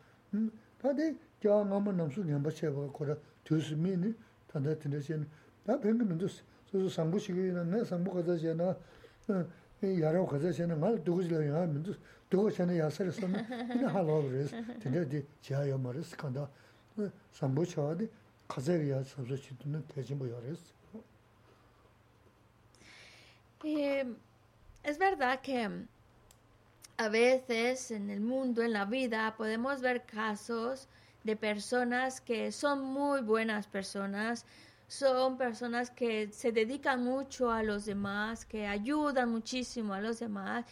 [0.80, 4.14] Tade kyaa ngama namsu nyamba shaywa kora tuyusi mini,
[4.52, 5.26] tanda dinde shayni.
[5.64, 6.42] Da pengi mindos.
[6.73, 8.75] 래서 상부식이나 내 상부 가자잖아.
[9.83, 10.75] 야로 가자잖아.
[10.75, 11.93] 말 두고 지려야 민도
[12.29, 16.49] 두고 전에 야설을 쓰면 그냥 하러 그래서 근데 지하여 말을 간다.
[17.31, 18.09] 상부 쳐야지.
[18.47, 20.79] 가자야 서서 치는 대신 뭐 열었어.
[23.65, 24.05] Eh,
[24.83, 25.67] es verdad que
[26.97, 30.87] a veces en el mundo, en la vida, podemos ver casos
[31.23, 34.45] de personas que son muy buenas personas,
[34.88, 40.64] son personas que se dedican mucho a los demás, que ayudan muchísimo a los demás.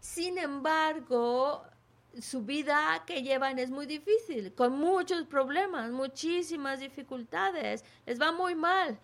[0.00, 1.62] Sin embargo,
[2.20, 8.54] su vida que llevan es muy difícil, con muchos problemas, muchísimas dificultades, les va muy
[8.54, 8.98] mal.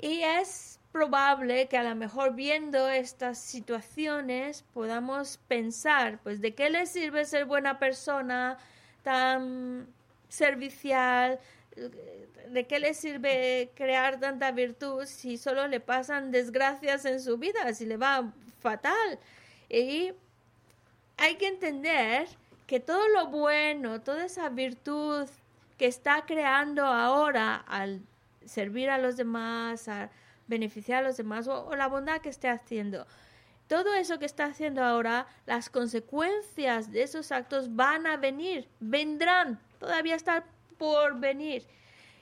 [0.00, 6.70] Y es probable que a lo mejor viendo estas situaciones podamos pensar, pues, ¿de qué
[6.70, 8.58] les sirve ser buena persona,
[9.02, 9.86] tan
[10.28, 11.40] servicial,
[12.48, 17.72] ¿de qué le sirve crear tanta virtud si solo le pasan desgracias en su vida,
[17.74, 19.18] si le va fatal?
[19.68, 20.12] Y
[21.16, 22.28] hay que entender
[22.66, 25.28] que todo lo bueno, toda esa virtud
[25.76, 28.02] que está creando ahora al
[28.44, 30.10] servir a los demás, a
[30.46, 33.06] beneficiar a los demás o, la bondad que esté haciendo.
[33.68, 39.60] Todo eso que está haciendo ahora, las consecuencias de esos actos van a venir, vendrán,
[39.78, 40.44] todavía está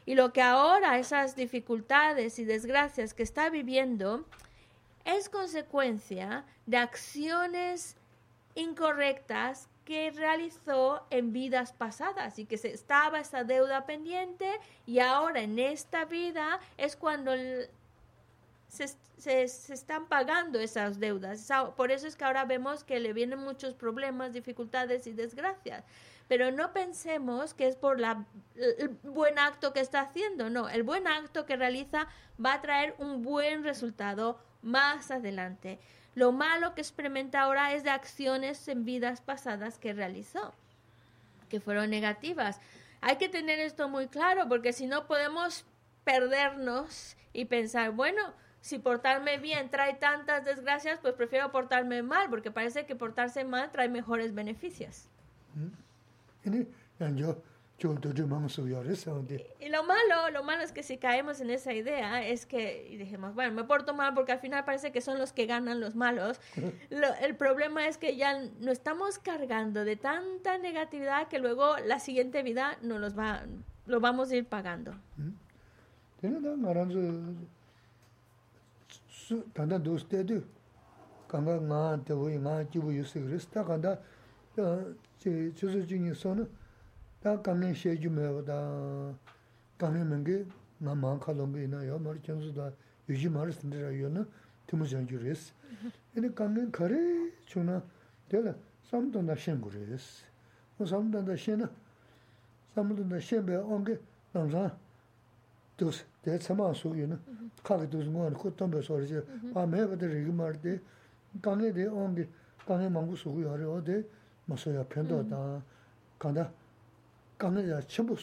[0.07, 4.25] Y lo que ahora esas dificultades y desgracias que está viviendo
[5.05, 7.97] es consecuencia de acciones
[8.55, 14.51] incorrectas que realizó en vidas pasadas y que se estaba esa deuda pendiente
[14.85, 17.33] y ahora en esta vida es cuando
[18.69, 21.49] se, se, se, están pagando esas deudas.
[21.77, 25.85] Por eso es que ahora vemos que le vienen muchos problemas, dificultades y desgracias
[26.29, 31.07] pero no pensemos que es por el buen acto que está haciendo, no, el buen
[31.07, 32.09] acto que realiza
[32.45, 35.79] va a traer un buen resultado más adelante.
[36.15, 40.55] Lo malo que experimenta ahora es de acciones en vidas pasadas que realizó,
[41.49, 42.61] que fueron negativas.
[43.01, 45.65] Hay que tener esto muy claro porque si no podemos
[46.05, 52.51] perdernos y pensar, bueno, si portarme bien trae tantas desgracias, pues prefiero portarme mal, porque
[52.51, 55.09] parece que portarse mal trae mejores beneficios.
[55.55, 55.86] ¿Mm?
[59.61, 62.97] Y lo malo, lo malo es que si caemos en esa idea es que y
[62.97, 65.95] dijimos, bueno, me porto mal porque al final parece que son los que ganan los
[65.95, 66.41] malos.
[66.91, 71.99] Lo, el problema es que ya no estamos cargando de tanta negatividad que luego la
[71.99, 73.43] siguiente vida no los va,
[73.87, 74.95] lo vamos a ir pagando.
[84.57, 86.47] chuzo chungi sona,
[87.23, 89.13] taa kanglin sheju mewa taa
[89.79, 90.45] kanglin mengi
[90.83, 92.73] nga maa ka longa ina yaa mara chansu taa
[93.09, 94.27] yuji mara sindira yaa na
[94.67, 95.53] timu chanju res.
[96.17, 97.83] Ini kanglin kare chuna,
[98.29, 98.55] tela
[98.91, 100.23] samdanda shen gu res.
[100.79, 101.69] O samdanda shen na,
[102.75, 103.99] samdanda shen baya onge
[104.35, 104.73] namsaan
[105.79, 107.19] dos, taya tsamaa su yu na,
[107.63, 110.81] kaagi dos nguwa na kutambe sori che, paa mewa taa rigi mara de,
[111.41, 112.29] kanglin de onge,
[112.67, 114.05] kanglin mangu su gu yaa re, o de,
[114.46, 115.64] 마소야 편도다
[116.20, 116.52] 간다
[117.38, 118.16] 간내야 첨부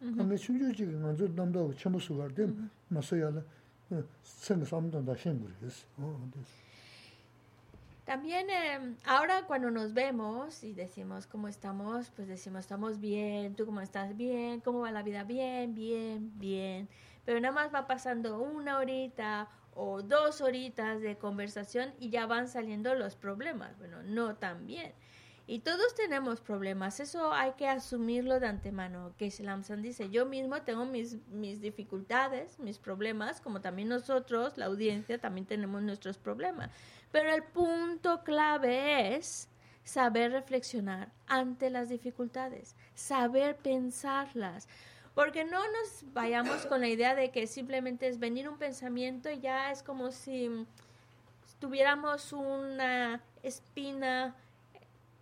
[0.00, 3.44] 간내 충주지 먼저 남도 첨부 수가 된 마소야는
[4.22, 6.30] 생 삼도 다 생물이었어 어
[8.06, 13.66] También eh, ahora cuando nos vemos y decimos cómo estamos, pues decimos estamos bien, tú
[13.66, 16.88] cómo estás bien, cómo va la vida bien, bien, bien.
[17.24, 22.46] Pero nada más va pasando una horita o dos horitas de conversación y ya van
[22.46, 23.76] saliendo los problemas.
[23.78, 24.92] Bueno, no tan bien.
[25.51, 29.13] Y todos tenemos problemas, eso hay que asumirlo de antemano.
[29.17, 34.67] Que Lamsan dice, yo mismo tengo mis, mis dificultades, mis problemas, como también nosotros, la
[34.67, 36.71] audiencia, también tenemos nuestros problemas.
[37.11, 39.49] Pero el punto clave es
[39.83, 44.69] saber reflexionar ante las dificultades, saber pensarlas.
[45.15, 49.41] Porque no nos vayamos con la idea de que simplemente es venir un pensamiento y
[49.41, 50.49] ya es como si
[51.59, 54.33] tuviéramos una espina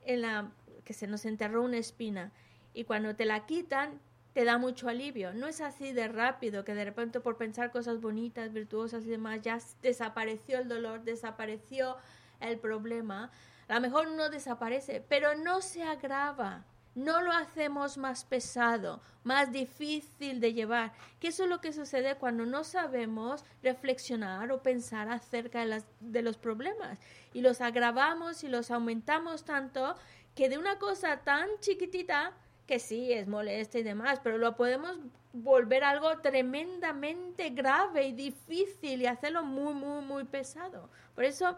[0.09, 0.51] en la
[0.83, 2.31] que se nos enterró una espina
[2.73, 3.99] y cuando te la quitan
[4.33, 5.33] te da mucho alivio.
[5.33, 9.41] No es así de rápido que de repente por pensar cosas bonitas, virtuosas y demás
[9.41, 11.97] ya desapareció el dolor, desapareció
[12.39, 13.31] el problema.
[13.67, 16.65] A lo mejor no desaparece, pero no se agrava
[16.99, 22.15] no lo hacemos más pesado, más difícil de llevar, que eso es lo que sucede
[22.15, 26.99] cuando no sabemos reflexionar o pensar acerca de, de los problemas
[27.33, 29.95] y los agravamos y los aumentamos tanto
[30.35, 32.33] que de una cosa tan chiquitita
[32.67, 34.99] que sí es molesta y demás, pero lo podemos
[35.33, 40.89] volver algo tremendamente grave y difícil y hacerlo muy, muy, muy pesado.
[41.15, 41.57] Por eso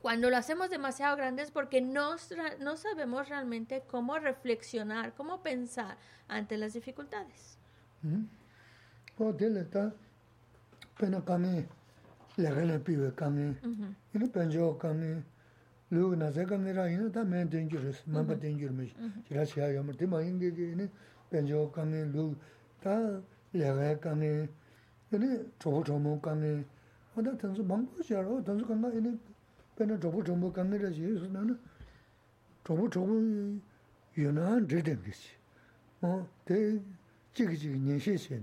[0.00, 2.16] cuando lo hacemos demasiado grande es porque no,
[2.60, 7.58] no sabemos realmente cómo reflexionar, cómo pensar ante las dificultades.
[28.64, 29.18] Kanga ina
[29.78, 31.54] pēnā chōpū chōmbu kāngi rā chī sū nā nā
[32.66, 33.18] chōpū chōpū
[34.18, 35.36] yunān rī dēm kī shī
[36.02, 36.10] mō
[36.48, 36.58] tē
[37.38, 38.40] chīki chīki nyē shī shī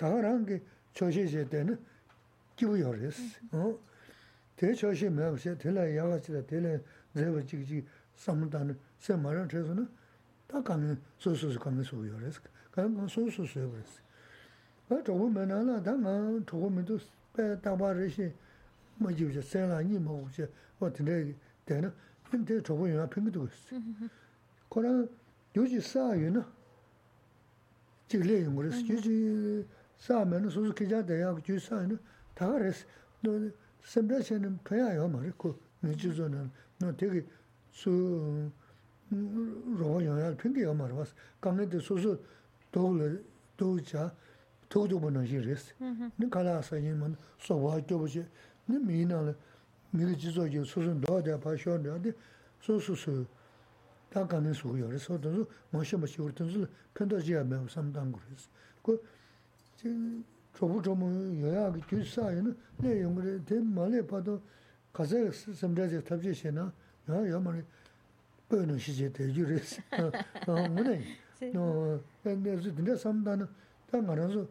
[0.00, 0.58] tā rāng kī
[0.98, 1.78] chō shī shī tē nā
[2.58, 3.70] kibu yō rī sī
[4.58, 6.74] tē chō shī mē wā shī tē lā yā wā chī rā tē lā
[7.14, 7.86] zē wā chīki chīki
[8.18, 9.86] sām tā nā sē mā rā chē sū nā
[10.50, 13.70] tā kāngi sū sū sū kāngi sū yō rī sī kāngi sū sū sū yō
[13.78, 14.02] rī sī
[15.06, 16.18] chōpū mē nā nā tā ngā
[16.50, 16.98] chōpū mē tū
[17.36, 18.32] pē tā bā rī shī
[18.98, 21.34] ma jibu che sen la nyi ma wu che wa tinte
[21.64, 21.92] tena
[22.30, 23.82] yin te chobo yunga pingi tu kusi
[24.68, 25.06] kora
[25.52, 26.44] yuji saa yu na
[28.08, 31.88] jik le yungu resi yuji saa me na susu kija daya ku yuji saa yu
[31.88, 31.98] na
[32.34, 32.84] taga resi
[33.82, 37.24] semra che na paya yo ma re ku mi jizo na na tegi
[37.70, 38.52] su
[39.10, 42.18] roba yunga pingi yo ma re wasi kange te susu
[42.70, 43.24] dogu le
[43.56, 44.14] dogu cha
[44.68, 45.72] dogu dogu na ji resi
[46.16, 48.28] ni kala asa yin ma soba gyobo che
[48.68, 49.32] nī mī nā lā,
[49.96, 52.12] mī kī jī sō jī sū sū ndō dā pā shō ndā dī
[52.60, 53.14] sū sū sū
[54.12, 56.36] tā kā nī sū yō rī sō tā sū mō shī mā shī wā rī
[56.36, 58.48] tā sū lā pēntā jī yā mē wā sām tāng gu rī sī.
[58.84, 58.98] Kō
[59.80, 59.92] jī
[60.58, 61.08] chō pū chō mū
[61.40, 62.52] yō yā kī jū sā yō nā
[62.84, 64.36] lē yō ngā rī tē mā lē pā tō
[64.92, 66.68] kā sā yā sām rā jī tāp jī shē nā
[67.08, 67.64] yā yā mā rī
[68.52, 69.80] bē nā shī jī tē jū rī sī.
[69.96, 71.64] Ngā nā yī, nō,
[72.28, 73.48] yā sū tī ndā sām tā nā
[73.88, 74.44] tā ngā rā sū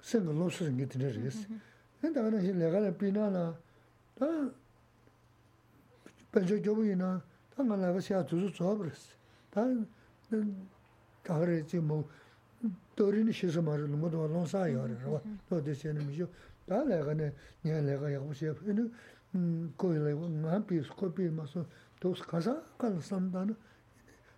[0.00, 1.60] sēng kā lō sū rī ngī tī ndā rī sī.
[2.00, 3.56] henda gana shi legala pina la,
[4.14, 4.26] ta
[6.30, 7.22] pancho gyobu ina,
[7.54, 9.16] ta nga laga siya tuzu tsuwabras.
[9.50, 9.66] Ta
[11.22, 12.08] kagare chi mo,
[12.94, 16.28] tori ni shisa mara lungo dwa longsa yawari rwa, to de siya na misho.
[16.66, 17.32] Ta laga na,
[17.62, 18.88] nya laga yaqbu siya, ina
[19.76, 21.66] koi laga, nga pi, sko pi maso,
[21.98, 23.54] toks kasa kala samdana,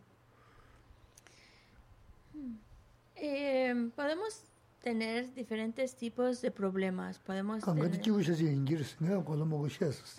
[3.20, 4.44] Eh, podemos
[4.80, 7.18] tener diferentes tipos de problemas.
[7.18, 7.84] Podemos tener...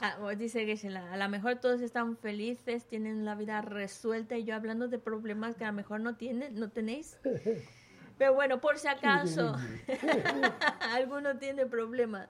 [0.01, 4.55] ah, dice que a lo mejor todos están felices, tienen la vida resuelta y yo
[4.55, 7.17] hablando de problemas que a lo mejor no tienen, no tenéis.
[8.17, 9.55] Pero bueno, por si acaso
[10.91, 12.27] alguno tiene problemas,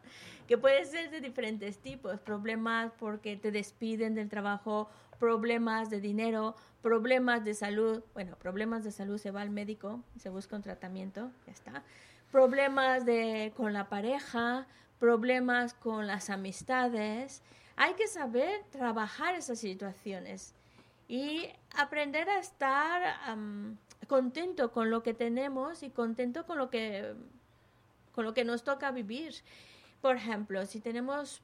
[0.48, 4.88] que puede ser de diferentes tipos, problemas porque te despiden del trabajo,
[5.20, 10.30] problemas de dinero, problemas de salud, bueno, problemas de salud se va al médico, se
[10.30, 11.84] busca un tratamiento, ya está
[12.32, 14.68] problemas de, con la pareja,
[15.00, 17.42] problemas con las amistades,
[17.76, 20.54] hay que saber trabajar esas situaciones
[21.08, 23.38] y aprender a estar
[24.08, 27.16] contento con lo que tenemos y contento con lo que,
[28.12, 29.36] con lo que nos toca vivir.
[30.02, 31.42] Por ejemplo, si tenemos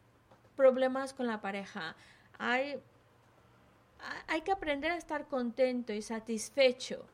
[0.55, 1.95] problemas con la pareja,
[2.37, 2.79] hay,
[4.27, 7.05] hay que aprender a estar contento y satisfecho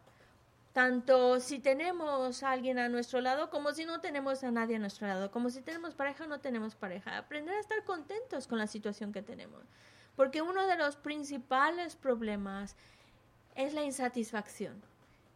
[0.74, 4.80] tanto si tenemos a alguien a nuestro lado como si no tenemos a nadie a
[4.80, 7.18] nuestro lado, como si tenemos pareja o no tenemos pareja.
[7.18, 9.64] Aprender a estar contentos con la situación que tenemos.
[10.16, 12.78] Porque uno de los principales problemas
[13.56, 14.82] es la insatisfacción.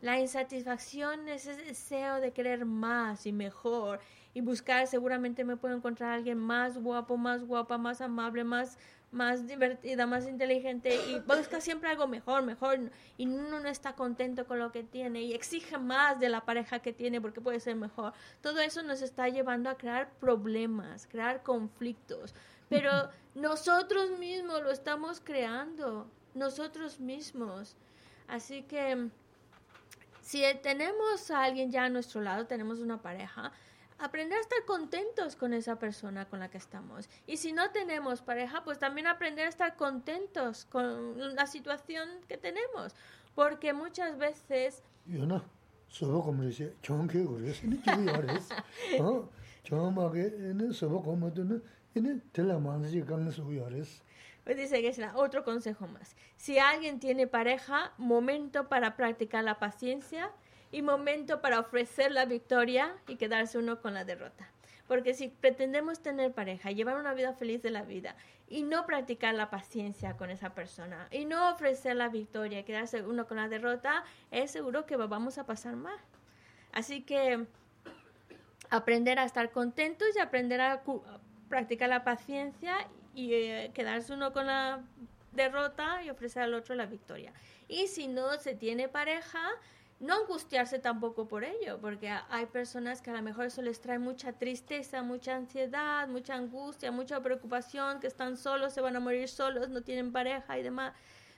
[0.01, 3.99] La insatisfacción es ese deseo de querer más y mejor
[4.33, 8.77] y buscar, seguramente me puedo encontrar a alguien más guapo, más guapa, más amable, más
[9.15, 14.45] más divertida, más inteligente y busca siempre algo mejor, mejor y uno no está contento
[14.45, 17.77] con lo que tiene y exige más de la pareja que tiene porque puede ser
[17.77, 18.13] mejor.
[18.41, 22.35] Todo eso nos está llevando a crear problemas, crear conflictos,
[22.67, 22.91] pero
[23.35, 27.77] nosotros mismos lo estamos creando, nosotros mismos.
[28.27, 29.09] Así que
[30.21, 33.53] si tenemos a alguien ya a nuestro lado, tenemos una pareja,
[33.99, 37.09] aprender a estar contentos con esa persona con la que estamos.
[37.27, 42.37] Y si no tenemos pareja, pues también aprender a estar contentos con la situación que
[42.37, 42.93] tenemos.
[43.33, 44.83] Porque muchas veces...
[45.05, 45.43] Yo no,
[45.87, 48.49] solo como dice, chon que gores, ni que gores.
[48.99, 49.29] ¿No?
[49.63, 51.61] Chon ma que en solo como tú no,
[51.95, 53.45] en tela manzi kan su.
[54.43, 56.15] Pues dice que es otro consejo más.
[56.37, 60.31] Si alguien tiene pareja, momento para practicar la paciencia
[60.75, 64.49] y momento para ofrecer la victoria y quedarse uno con la derrota.
[64.89, 68.17] Porque si pretendemos tener pareja, llevar una vida feliz de la vida
[68.49, 73.03] y no practicar la paciencia con esa persona y no ofrecer la victoria y quedarse
[73.03, 75.97] uno con la derrota, es seguro que vamos a pasar mal.
[76.73, 77.45] Así que
[78.69, 80.83] aprender a estar contentos y aprender a
[81.47, 82.75] practicar la paciencia
[83.13, 84.81] y eh, quedarse uno con la
[85.31, 87.31] derrota y ofrecer al otro la victoria.
[87.69, 89.39] Y si no se tiene pareja,
[89.99, 93.97] no angustiarse tampoco por ello, porque hay personas que a lo mejor eso les trae
[93.97, 99.29] mucha tristeza, mucha ansiedad, mucha angustia, mucha preocupación, que están solos, se van a morir
[99.29, 100.93] solos, no tienen pareja y demás.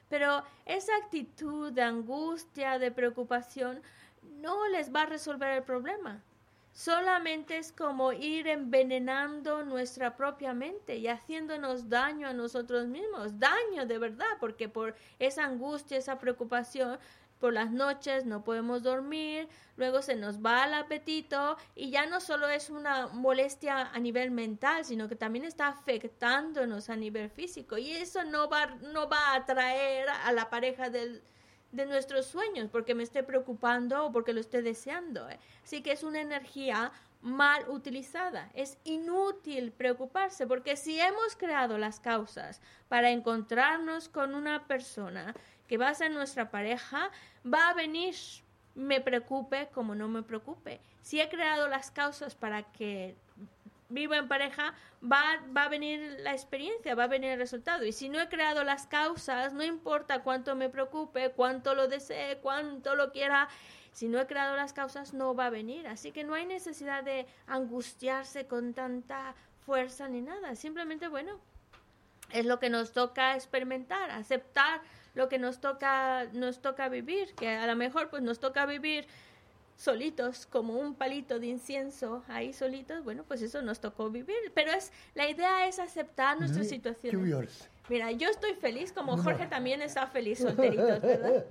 [0.10, 3.82] Pero esa actitud de angustia, de preocupación,
[4.24, 6.24] no les va a resolver el problema.
[6.72, 13.88] Solamente es como ir envenenando nuestra propia mente y haciéndonos daño a nosotros mismos, daño
[13.88, 17.00] de verdad, porque por esa angustia, esa preocupación,
[17.40, 22.20] por las noches no podemos dormir, luego se nos va el apetito y ya no
[22.20, 27.78] solo es una molestia a nivel mental, sino que también está afectándonos a nivel físico
[27.78, 31.22] y eso no va, no va a atraer a la pareja de
[31.72, 35.30] nuestros sueños porque me esté preocupando o porque lo esté deseando.
[35.30, 35.40] ¿eh?
[35.64, 38.50] Así que es una energía mal utilizada.
[38.54, 45.36] Es inútil preocuparse porque si hemos creado las causas para encontrarnos con una persona
[45.68, 47.12] que va a ser nuestra pareja,
[47.46, 48.16] va a venir,
[48.76, 50.80] me preocupe como no me preocupe.
[51.02, 53.16] Si he creado las causas para que
[53.90, 55.24] viva en pareja, va,
[55.56, 57.86] va a venir la experiencia, va a venir el resultado.
[57.86, 62.38] Y si no he creado las causas, no importa cuánto me preocupe, cuánto lo desee,
[62.38, 63.48] cuánto lo quiera,
[63.92, 65.88] si no he creado las causas, no va a venir.
[65.88, 70.56] Así que no hay necesidad de angustiarse con tanta fuerza ni nada.
[70.56, 71.40] Simplemente, bueno,
[72.32, 74.82] es lo que nos toca experimentar, aceptar
[75.18, 79.08] lo que nos toca, nos toca vivir, que a lo mejor pues nos toca vivir
[79.76, 84.38] solitos, como un palito de incienso, ahí solitos, bueno, pues eso nos tocó vivir.
[84.54, 87.12] Pero es la idea es aceptar nuestra situación.
[87.90, 91.46] Mira, yo estoy feliz, como Jorge también está feliz solterito, ¿verdad?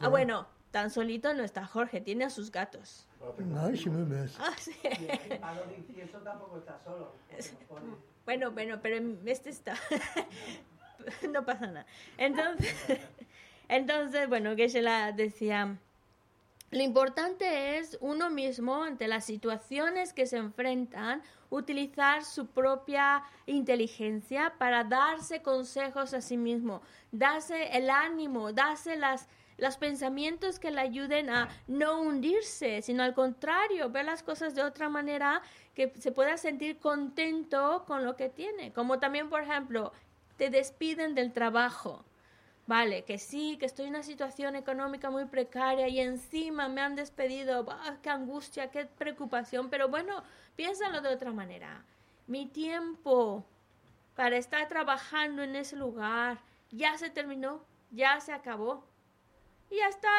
[0.00, 3.06] ah, bueno, tan solito no está Jorge, tiene a sus gatos.
[4.38, 4.72] Ah, sí.
[4.82, 7.12] de incienso tampoco está solo.
[8.24, 8.96] Bueno, bueno, pero
[9.26, 9.76] este está.
[11.32, 11.86] no pasa nada.
[12.16, 12.74] Entonces,
[13.68, 15.76] entonces bueno, que se la decía.
[16.70, 24.54] Lo importante es uno mismo, ante las situaciones que se enfrentan, utilizar su propia inteligencia
[24.58, 30.80] para darse consejos a sí mismo, darse el ánimo, darse las, los pensamientos que le
[30.80, 35.42] ayuden a no hundirse, sino al contrario, ver las cosas de otra manera
[35.74, 38.72] que se pueda sentir contento con lo que tiene.
[38.72, 39.92] Como también, por ejemplo,
[40.36, 42.04] te despiden del trabajo.
[42.66, 46.96] Vale, que sí, que estoy en una situación económica muy precaria y encima me han
[46.96, 47.66] despedido.
[48.02, 49.68] ¡Qué angustia, qué preocupación!
[49.68, 50.22] Pero bueno,
[50.56, 51.84] piénsalo de otra manera.
[52.26, 53.44] Mi tiempo
[54.16, 56.38] para estar trabajando en ese lugar
[56.70, 58.84] ya se terminó, ya se acabó.
[59.70, 60.10] Y ya está,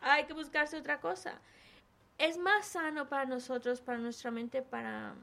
[0.00, 1.40] hay que buscarse otra cosa.
[2.18, 5.14] es más sano para nosotros, para nuestra mente, para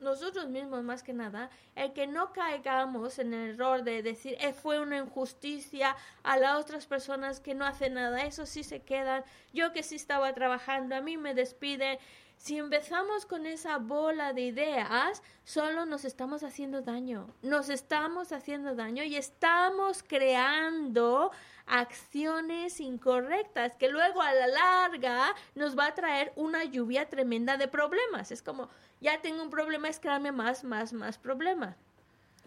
[0.00, 4.52] nosotros mismos más que nada, el que no caigamos en el error de decir eh,
[4.52, 9.24] fue una injusticia a las otras personas que no hacen nada, eso sí se quedan,
[9.52, 11.98] yo que sí estaba trabajando, a mí me despiden.
[12.38, 18.74] Si empezamos con esa bola de ideas, solo nos estamos haciendo daño, nos estamos haciendo
[18.74, 21.32] daño y estamos creando
[21.70, 27.68] acciones incorrectas que luego a la larga nos va a traer una lluvia tremenda de
[27.68, 28.32] problemas.
[28.32, 28.68] Es como,
[29.00, 31.76] ya tengo un problema, es crearme más, más, más problemas.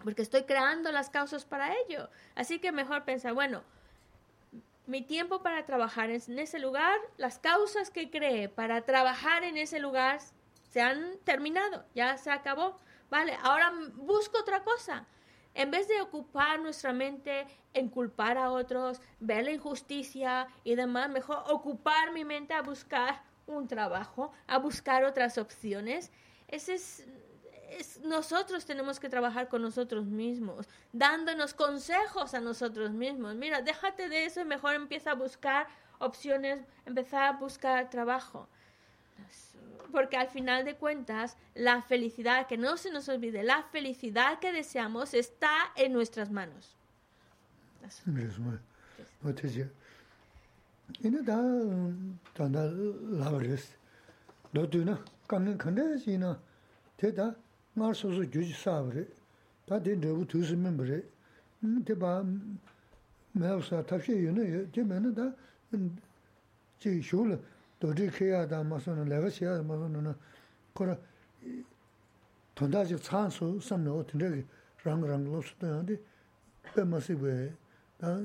[0.04, 2.10] Porque estoy creando las causas para ello.
[2.34, 3.62] Así que mejor pensar, bueno,
[4.86, 9.78] mi tiempo para trabajar en ese lugar, las causas que creé para trabajar en ese
[9.78, 10.20] lugar
[10.68, 12.78] se han terminado, ya se acabó.
[13.08, 15.06] Vale, ahora busco otra cosa.
[15.54, 21.08] En vez de ocupar nuestra mente en culpar a otros, ver la injusticia y demás,
[21.08, 26.10] mejor ocupar mi mente a buscar un trabajo, a buscar otras opciones.
[26.48, 27.06] Ese es,
[28.02, 33.36] nosotros tenemos que trabajar con nosotros mismos, dándonos consejos a nosotros mismos.
[33.36, 38.48] Mira, déjate de eso y mejor empieza a buscar opciones, empezar a buscar trabajo
[39.94, 44.52] porque al final de cuentas, la felicidad, que no se nos olvide, la felicidad que
[44.52, 46.76] deseamos está en nuestras manos.
[67.84, 70.14] 도리 케야다 마서는 내가 시야 마서는
[70.72, 70.96] 그러
[72.54, 74.42] 돈다지 찬수 삼노 근데
[74.82, 76.00] 랑랑 로스도한데
[76.74, 77.52] 배마시베
[77.98, 78.24] 나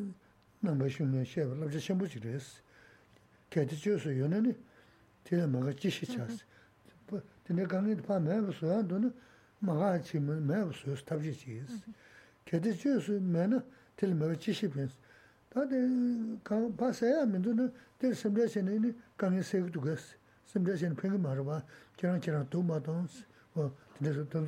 [0.62, 2.62] 남바슈네 셰브 럽지 셴부지 그랬어.
[3.49, 4.55] 개지주스 요네니
[5.26, 6.39] 제가 뭐가 지시 찼어.
[7.43, 9.14] 근데 강에 봐 매버서 너는
[9.60, 11.66] 뭐가 지면 매버서 스탑지지
[12.45, 13.62] 개지주스 매는
[13.97, 14.95] 들 뭐가 지시 변스
[15.49, 20.17] 다들 강 봤어야 민도는 들 심레시는 강에 세고도 그랬어.
[20.47, 21.62] 심지어는 팽이 말아 봐.
[21.97, 22.93] 저랑 저랑 또 마도
[23.55, 24.45] 어 그래서 또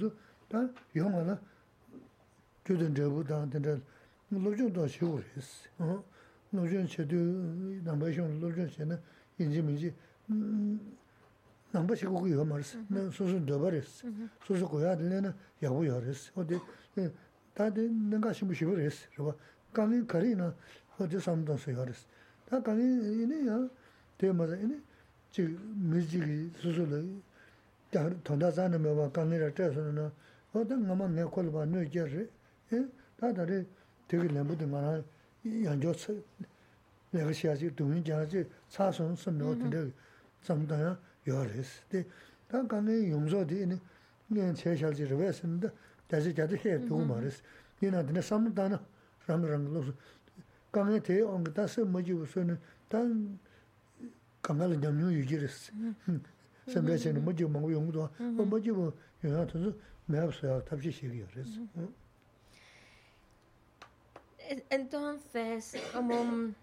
[0.48, 1.40] 다 영화나
[2.64, 3.80] 주된 저보다 근데
[4.28, 5.68] 노조도 쉬고 그랬어.
[5.78, 6.04] 어
[6.50, 7.14] 노조는 저도
[7.82, 9.00] 남바션 노조는
[9.38, 9.94] 인지민지
[10.30, 10.96] 음
[11.72, 12.78] 남바 쉬고 그거 말았어.
[12.88, 14.08] 나 소소 더 버렸어.
[14.44, 16.32] 소소 거야 되는 야고 열었어.
[16.36, 16.58] 어디
[17.54, 19.08] 다들 내가 심부 쉬고 그랬어.
[19.14, 19.36] 저
[19.72, 20.54] 강이 가리나
[20.98, 22.06] 어디 삼도 쉬었어.
[22.48, 23.68] 다 강이 이네야
[24.21, 24.79] te ma ene
[25.31, 25.41] chi
[25.89, 26.85] miji ki susu
[27.89, 30.11] la tonda zani me wa kangi ra tre suna na
[30.51, 32.29] o ta nga ma ne kol ba nyo kya re
[33.15, 33.65] ta ta re
[34.05, 35.03] tegi lembu di nga na
[35.41, 36.13] yanjo tsa
[37.09, 39.91] lega shia chi dungi jana chi tsa sun sum me o tinde
[40.39, 42.05] tsamda ya yo re si te
[42.45, 43.81] ta kangi yungzo di ene
[44.27, 45.73] ngen che shal chi rwe sin da
[46.07, 47.41] daji kya di he dugu ma re si
[47.79, 48.79] ina dine samdana
[49.25, 49.93] rang rang lo su
[50.69, 53.01] kangi te ongi ta se moji u su ne ta
[54.42, 55.72] 강가를 냠뉴 유지르스.
[56.68, 58.92] 선배세는 뭐지 뭐 용도 뭐 뭐지 뭐
[59.24, 60.64] 영화 통해서 매없어요.
[60.64, 61.26] 답시 시기요.
[61.32, 61.60] 그래서.
[64.70, 66.54] Entonces, como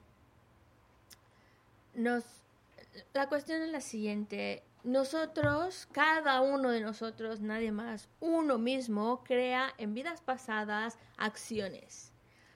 [1.96, 2.24] nos
[3.14, 9.74] la cuestión es la siguiente, nosotros, cada uno de nosotros, nadie más, uno mismo crea
[9.78, 12.12] en vidas pasadas acciones.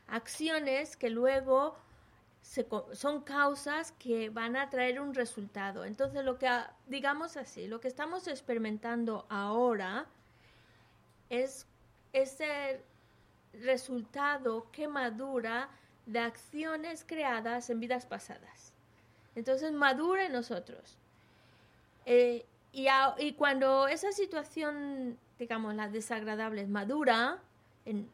[0.08, 1.78] Acciones que luego
[2.43, 5.85] son causas que van a traer un resultado.
[5.85, 6.49] Entonces, lo que,
[6.87, 10.07] digamos así, lo que estamos experimentando ahora
[11.31, 11.67] es
[12.13, 12.83] ese
[13.55, 15.69] resultado que madura
[16.05, 18.73] de acciones creadas en vidas pasadas.
[19.35, 20.99] Entonces, madura en nosotros.
[22.05, 22.87] Eh, y,
[23.19, 27.39] y, cuando esa situación, digamos, la desagradable, madura,
[27.85, 28.09] en,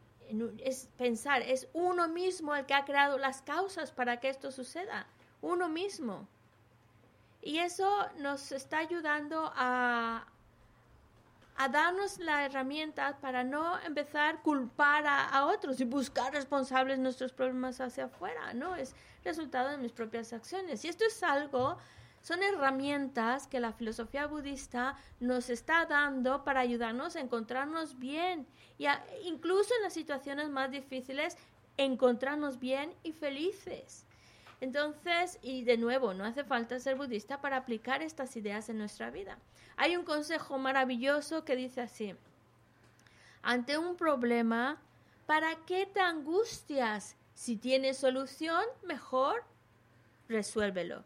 [0.58, 5.06] es pensar, es uno mismo el que ha creado las causas para que esto suceda,
[5.40, 6.28] uno mismo.
[7.40, 10.26] Y eso nos está ayudando a,
[11.56, 17.32] a darnos la herramienta para no empezar a culpar a, otros y buscar responsables nuestros
[17.32, 18.76] problemas hacia afuera, ¿no?
[18.76, 20.84] Es resultado de mis propias acciones.
[20.84, 21.76] Y esto es algo
[22.22, 28.46] son herramientas que la filosofía budista nos está dando para ayudarnos a encontrarnos bien
[28.78, 28.86] y
[29.24, 31.36] incluso en las situaciones más difíciles
[31.76, 34.04] encontrarnos bien y felices.
[34.60, 39.10] Entonces, y de nuevo, no hace falta ser budista para aplicar estas ideas en nuestra
[39.10, 39.38] vida.
[39.76, 42.14] Hay un consejo maravilloso que dice así,
[43.42, 44.80] ante un problema,
[45.26, 47.16] ¿para qué te angustias?
[47.34, 49.44] Si tienes solución, mejor
[50.28, 51.04] resuélvelo.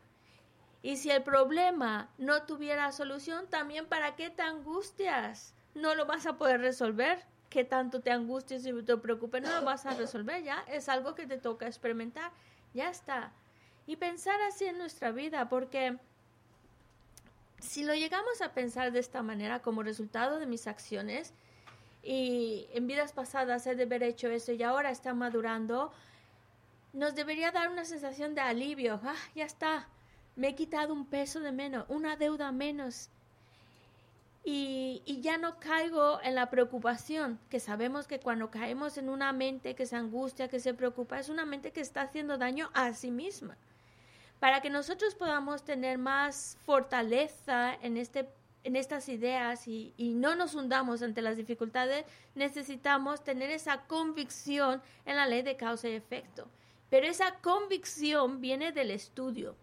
[0.82, 5.54] Y si el problema no tuviera solución, también para qué te angustias?
[5.74, 7.24] No lo vas a poder resolver.
[7.50, 9.42] ¿Qué tanto te angustias y te preocupes?
[9.42, 10.64] No lo vas a resolver ya.
[10.66, 12.32] Es algo que te toca experimentar.
[12.74, 13.32] Ya está.
[13.86, 15.98] Y pensar así en nuestra vida, porque
[17.58, 21.32] si lo llegamos a pensar de esta manera como resultado de mis acciones,
[22.02, 25.92] y en vidas pasadas he de haber hecho eso y ahora está madurando,
[26.92, 29.00] nos debería dar una sensación de alivio.
[29.04, 29.86] Ah, ya está,
[30.36, 33.08] me he quitado un peso de menos, una deuda menos.
[34.44, 39.76] Y, ya no caigo en la preocupación, que sabemos que cuando caemos en una mente
[39.76, 43.12] que se angustia, que se preocupa, es una mente que está haciendo daño a sí
[43.12, 43.56] misma.
[44.40, 48.28] Para que nosotros podamos tener más fortaleza en, este,
[48.64, 52.04] en estas ideas y no nos hundamos ante las dificultades,
[52.34, 56.48] necesitamos tener esa convicción en la ley de causa y efecto.
[56.90, 59.54] Pero esa convicción viene del estudio,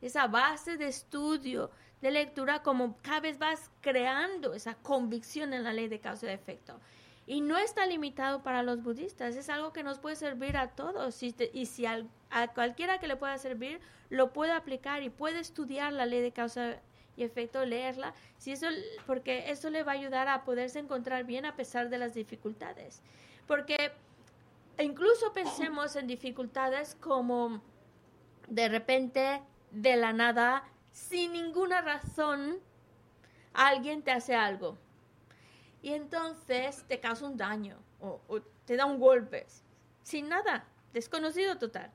[0.00, 1.70] esa base de estudio,
[2.00, 6.34] de lectura, como cada vez vas creando esa convicción en la ley de causa y
[6.34, 6.78] efecto.
[7.26, 11.22] Y no está limitado para los budistas, es algo que nos puede servir a todos.
[11.22, 13.80] Y, y si a, a cualquiera que le pueda servir,
[14.10, 16.76] lo puede aplicar y puede estudiar la ley de causa
[17.16, 18.66] y efecto, leerla, si eso,
[19.06, 23.00] porque eso le va a ayudar a poderse encontrar bien a pesar de las dificultades.
[23.46, 23.92] Porque
[24.78, 27.62] incluso pensemos en dificultades como
[28.48, 29.40] de repente
[29.76, 32.58] de la nada, sin ninguna razón,
[33.52, 34.78] alguien te hace algo.
[35.82, 38.20] Y entonces te causa un daño o,
[38.64, 39.46] te da un golpe.
[40.02, 41.92] Sin nada, desconocido total.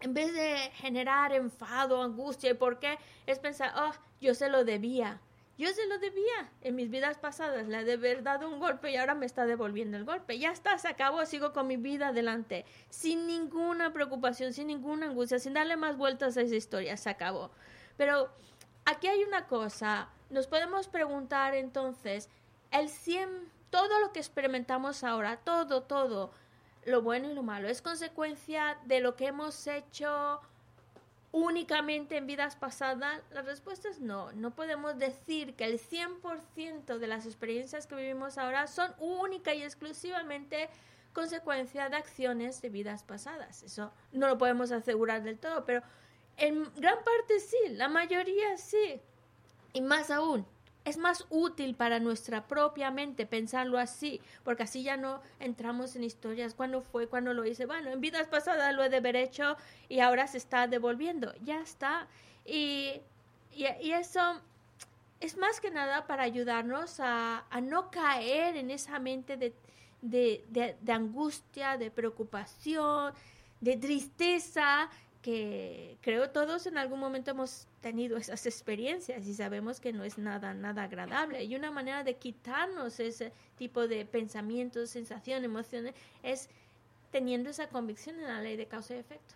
[0.00, 2.96] En vez de generar enfado, angustia, ¿y por qué?
[3.26, 5.20] Es pensar, oh, yo se lo debía.
[5.60, 8.96] Yo se lo debía en mis vidas pasadas, le de haber dado un golpe y
[8.96, 10.38] ahora me está devolviendo el golpe.
[10.38, 15.38] Ya está, se acabó, sigo con mi vida adelante, sin ninguna preocupación, sin ninguna angustia,
[15.38, 17.50] sin darle más vueltas a esa historia, se acabó.
[17.98, 18.30] Pero
[18.86, 22.30] aquí hay una cosa, nos podemos preguntar entonces,
[22.70, 23.28] el 100,
[23.68, 26.30] todo lo que experimentamos ahora, todo, todo,
[26.86, 30.40] lo bueno y lo malo, ¿es consecuencia de lo que hemos hecho
[31.32, 33.22] únicamente en vidas pasadas?
[33.30, 34.32] La respuesta es no.
[34.32, 39.62] No podemos decir que el 100% de las experiencias que vivimos ahora son única y
[39.62, 40.68] exclusivamente
[41.12, 43.62] consecuencia de acciones de vidas pasadas.
[43.62, 45.82] Eso no lo podemos asegurar del todo, pero
[46.36, 49.00] en gran parte sí, la mayoría sí.
[49.72, 50.46] Y más aún,
[50.84, 56.04] es más útil para nuestra propia mente pensarlo así, porque así ya no entramos en
[56.04, 59.56] historias, cuándo fue, cuándo lo hice, bueno, en vidas pasadas lo he de haber hecho
[59.88, 62.08] y ahora se está devolviendo, ya está.
[62.46, 63.00] Y,
[63.52, 64.40] y, eso
[65.20, 69.54] es más que nada para ayudarnos a, a no caer en esa mente de,
[70.00, 73.12] de, de angustia, de preocupación,
[73.60, 74.88] de tristeza
[75.22, 80.16] que creo todos en algún momento hemos tenido esas experiencias y sabemos que no es
[80.16, 81.44] nada, nada agradable.
[81.44, 86.48] Y una manera de quitarnos ese tipo de pensamientos, sensaciones, emociones, es
[87.10, 89.34] teniendo esa convicción en la ley de causa y efecto.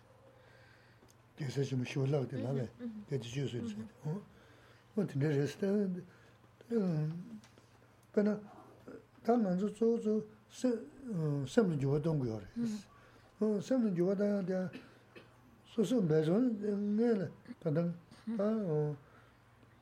[15.74, 17.28] 소소 매존 내래
[17.60, 17.94] 단단
[18.38, 18.94] 아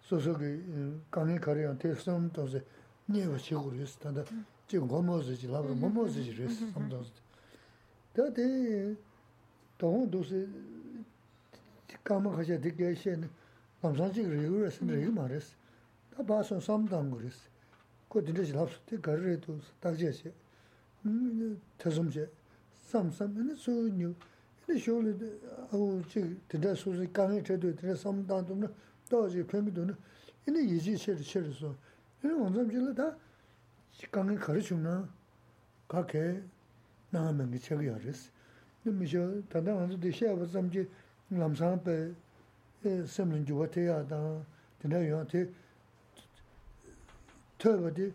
[0.02, 0.62] 소소게
[1.10, 2.64] 강에 가려 대선 도세
[3.08, 4.24] 니가 시고르스 단다
[4.66, 7.02] 지금 뭐뭐지 라고 뭐뭐지 그랬어 삼도
[8.12, 8.94] 다데
[9.78, 10.46] 또 도세
[12.04, 13.28] 까마 가자 되게 셴
[13.80, 15.56] 남산지 그리고 레 말했어
[16.14, 17.48] 다 봐서 삼단 그랬어
[18.08, 20.32] 그 뒤에 잡스 때 가르에도 다제시
[21.04, 22.30] 음 태좀제
[22.88, 24.14] 삼삼은 소뉴
[24.73, 25.13] Di shūli
[25.69, 28.69] awu chik tida sūsi kāngi chadu, tida samdāng tumna,
[29.05, 29.93] dāji pēmbi tumna,
[30.49, 31.69] ini yīchī chiri chiri sō.
[32.23, 33.11] Ini wānsam chila dā
[34.09, 34.95] kāngi khari chūna
[35.93, 36.41] kāke
[37.13, 38.23] nāngā mēngi chagi yāris.
[38.81, 39.21] Di mīshā
[39.53, 40.87] tāndā wānsam di shaya wānsam chi
[41.29, 44.41] lamsāng pē semlin juwa te yā dāng,
[44.81, 45.45] tida yuwa te
[47.61, 48.09] tōba di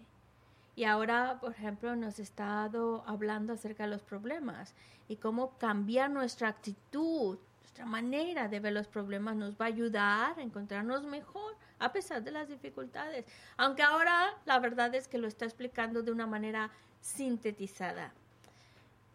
[0.77, 4.75] Y ahora, por ejemplo, nos ha estado hablando acerca de los problemas
[5.09, 10.39] y cómo cambiar nuestra actitud, nuestra manera de ver los problemas nos va a ayudar
[10.39, 13.25] a encontrarnos mejor a pesar de las dificultades.
[13.57, 18.13] Aunque ahora la verdad es que lo está explicando de una manera sintetizada.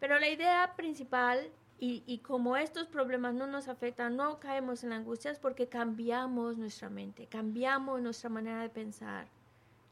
[0.02, 1.48] Pero la idea principal
[1.78, 6.58] y, como estos problemas no nos afectan, no caemos en la angustia, es porque cambiamos
[6.58, 9.28] nuestra mente, cambiamos nuestra manera de pensar,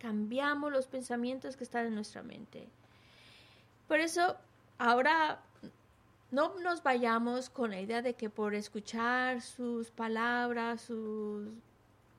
[0.01, 2.67] cambiamos los pensamientos que están en nuestra mente.
[3.87, 4.37] Por eso,
[4.79, 5.43] ahora
[6.33, 11.47] no nos vayamos con la idea de que por escuchar sus palabras, sus,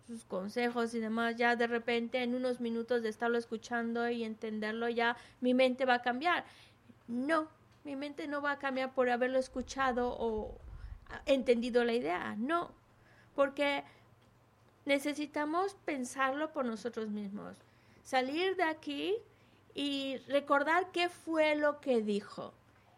[0.08, 4.88] sus, consejos y demás, ya de repente en unos minutos de estarlo escuchando y entenderlo,
[4.88, 6.46] ya mi mente va a cambiar.
[7.10, 7.50] No,
[7.84, 10.58] mi mente no va a cambiar por haberlo escuchado o
[11.26, 12.72] entendido la idea, no,
[13.36, 13.84] porque
[14.86, 17.58] necesitamos pensarlo por nosotros mismos,
[18.04, 19.16] salir de aquí
[19.74, 22.54] y recordar qué fue lo que dijo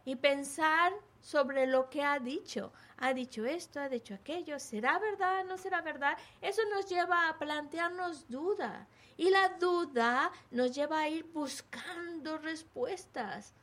[0.05, 2.71] y pensar sobre lo que ha dicho.
[2.97, 5.43] Ha dicho esto, ha dicho aquello, ¿será verdad?
[5.45, 6.17] ¿No será verdad?
[6.41, 13.53] Eso nos lleva a plantearnos duda y la duda nos lleva a ir buscando respuestas.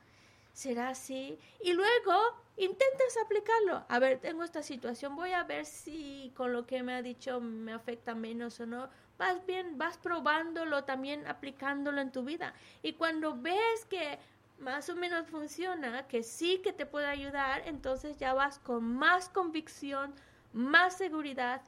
[0.53, 1.39] ¿Será así?
[1.63, 2.13] Y luego
[2.57, 3.85] intentas aplicarlo.
[3.87, 7.39] A ver, tengo esta situación, voy a ver si con lo que me ha dicho
[7.39, 8.89] me afecta menos o no.
[9.17, 12.53] Vas bien, vas probándolo también, aplicándolo en tu vida.
[12.81, 14.19] Y cuando ves que
[14.59, 19.29] más o menos funciona, que sí que te puede ayudar, entonces ya vas con más
[19.29, 20.13] convicción,
[20.53, 21.61] más seguridad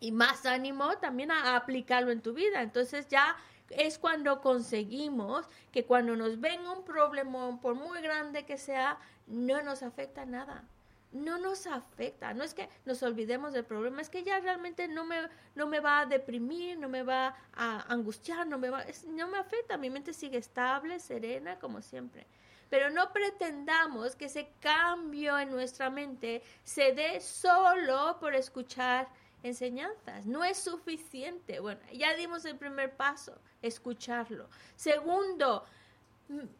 [0.00, 2.62] y más ánimo también a, aplicarlo en tu vida.
[2.62, 3.36] Entonces ya
[3.76, 9.62] es cuando conseguimos que cuando nos venga un problema, por muy grande que sea, no
[9.62, 10.64] nos afecta nada.
[11.12, 15.04] No nos afecta, no es que nos olvidemos del problema, es que ya realmente no
[15.04, 19.28] me, no me va a deprimir, no me va a angustiar, no me, va, no
[19.28, 22.26] me afecta, mi mente sigue estable, serena, como siempre.
[22.68, 29.06] Pero no pretendamos que ese cambio en nuestra mente se dé solo por escuchar
[29.44, 30.26] enseñanzas.
[30.26, 31.60] No es suficiente.
[31.60, 34.48] Bueno, ya dimos el primer paso, escucharlo.
[34.74, 35.64] Segundo,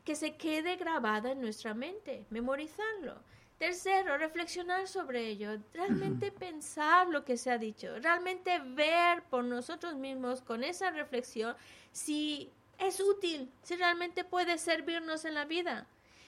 [0.05, 3.16] que se quede grabada en nuestra mente, memorizarlo.
[3.59, 9.95] Tercero, reflexionar sobre ello, realmente pensar lo que se ha dicho, realmente ver por nosotros
[9.95, 11.57] mismos con esa reflexión
[11.93, 15.87] si es útil, si realmente puede servirnos en la vida.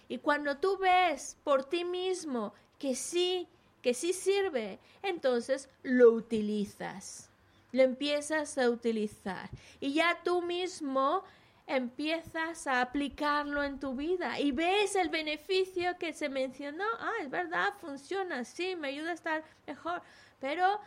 [0.09, 3.49] Y cuando tú ves por ti mismo que sí
[3.83, 7.31] que sí sirve, entonces lo utilizas,
[7.73, 9.49] lo empiezas a utilizar.
[9.81, 11.23] Y ya tú mismo
[11.67, 17.31] empiezas a aplicarlo en tu vida y ves el beneficio que se mencionó, ah, es
[17.31, 20.01] verdad, funciona, sí, me ayuda a estar mejor,
[20.41, 20.81] pero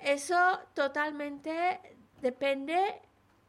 [0.00, 0.36] eso
[0.74, 1.80] totalmente
[2.20, 3.00] depende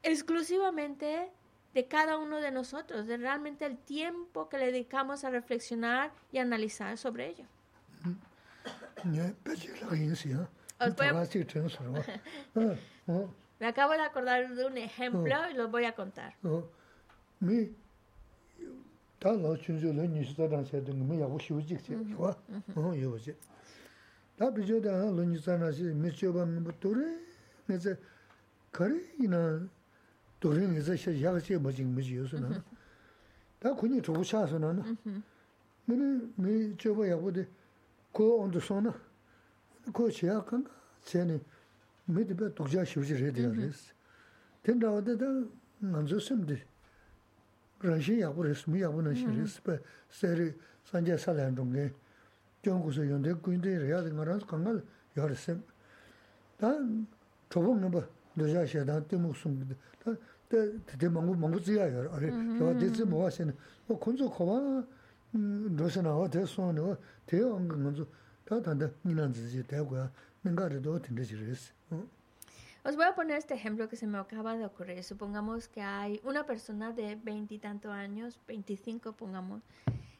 [0.03, 1.31] exclusivamente
[1.73, 6.37] de cada uno de nosotros, de realmente el tiempo que le dedicamos a reflexionar y
[6.37, 7.45] analizar sobre ello.
[9.03, 10.47] Ne, pechi la ginsi, ¿eh?
[10.95, 12.03] Trabajo tren sarwa.
[13.59, 16.36] Me acabo de acordar de un ejemplo y lo voy a contar.
[17.39, 17.74] Mi
[19.20, 21.96] ta lo chunjo lo ni sta dan se ding mi ya wo shiu jik se,
[22.16, 22.36] wa.
[22.75, 23.36] Oh, yo wo se.
[24.37, 27.17] Ta bi jo da lo ni sta na si mi chyo ba mi to re.
[27.67, 27.97] Ne se
[28.71, 29.67] kare ina
[30.39, 32.63] to re ne se ya ga se ma jing mi yo se na.
[33.59, 34.83] Ta kuni to sha se na na.
[35.86, 35.96] Mi
[36.36, 37.47] mi chyo ba ya wo de
[38.17, 38.91] ko ondu sona,
[39.93, 40.69] ko chiya kanga,
[41.05, 41.39] chayani,
[42.07, 43.93] midi baya dukja shivji redi ya res.
[44.63, 45.27] Ten rawa da da
[45.83, 46.57] nganzo simdi,
[47.83, 49.79] ranshi yabu res, mi yabu nashi res, baya
[50.09, 50.51] sari
[50.83, 51.93] sanja salayan dungi,
[52.63, 54.81] kyon kuso yonde kuindi riya di ngaranz kanga
[55.15, 55.61] ya resim.
[56.57, 56.73] Da
[57.51, 58.01] chobo ngaba
[58.35, 60.15] dukja shiya da timu sumgi, da
[60.49, 63.53] tete mangu mangu ziya ya, ari, rawa dezi mawa shini,
[63.87, 64.83] o kunzo kowa
[65.38, 66.97] ko wa ro se na wa de so ne wa
[67.28, 68.08] de ang ngan zo
[68.46, 70.09] da da de ni nan zi ji de gu ya
[70.43, 71.74] men ga de do tin de ji res
[72.84, 75.04] Os voy a poner este ejemplo que se me acaba de ocurrir.
[75.04, 79.62] Supongamos que hay una persona de veintitantos años, 25 pongamos,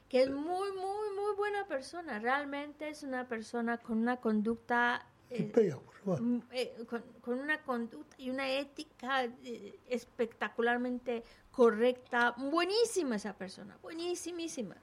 [0.06, 2.18] que es muy, muy, muy buena persona.
[2.18, 8.50] Realmente es una persona con una conducta, eh, eh, con, con, una conducta y una
[8.50, 12.34] ética eh, espectacularmente correcta.
[12.36, 14.76] Buenísima esa persona, buenísimísima.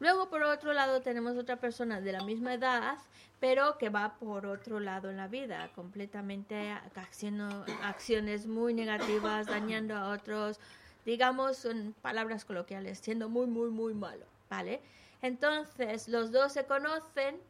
[0.00, 2.98] Luego, por otro lado, tenemos otra persona de la misma edad,
[3.40, 9.96] pero que va por otro lado en la vida, completamente haciendo acciones muy negativas, dañando
[9.96, 10.58] a otros,
[11.04, 14.80] digamos en palabras coloquiales, siendo muy, muy, muy malo, ¿vale?
[15.22, 17.40] Entonces, los dos se conocen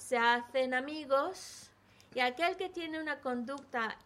[0.00, 1.70] se hacen amigos
[2.14, 3.96] y aquel que tiene una conducta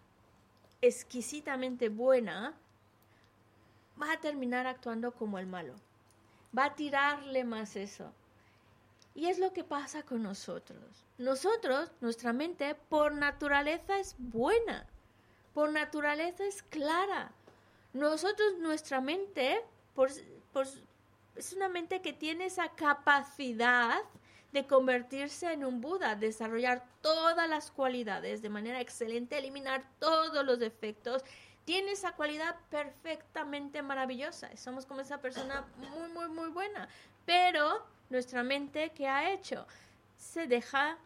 [0.82, 2.52] exquisitamente buena
[4.00, 5.74] va a terminar actuando como el malo.
[6.56, 8.12] Va a tirarle más eso.
[9.14, 11.06] Y es lo que pasa con nosotros.
[11.18, 14.86] Nosotros, nuestra mente, por naturaleza es buena.
[15.52, 17.32] Por naturaleza es clara.
[17.92, 19.64] Nosotros, nuestra mente,
[21.36, 24.00] es una mente que tiene esa capacidad
[24.52, 30.58] de convertirse en un Buda, desarrollar todas las cualidades de manera excelente, eliminar todos los
[30.58, 31.24] defectos.
[31.64, 34.54] Tiene esa cualidad perfectamente maravillosa.
[34.56, 36.88] Somos como esa persona muy, muy, muy buena.
[37.24, 39.66] Pero nuestra mente, ¿qué ha hecho?
[40.16, 40.98] Se deja,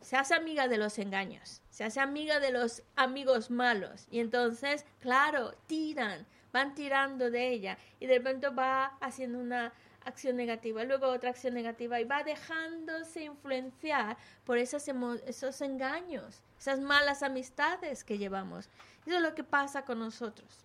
[0.00, 4.06] se hace amiga de los engaños, se hace amiga de los amigos malos.
[4.10, 7.78] Y entonces, claro, tiran, van tirando de ella.
[8.00, 9.72] Y de pronto va haciendo una
[10.06, 14.88] acción negativa, luego otra acción negativa y va dejándose influenciar por esos,
[15.26, 18.68] esos engaños, esas malas amistades que llevamos.
[19.06, 20.64] Eso es lo que pasa con nosotros.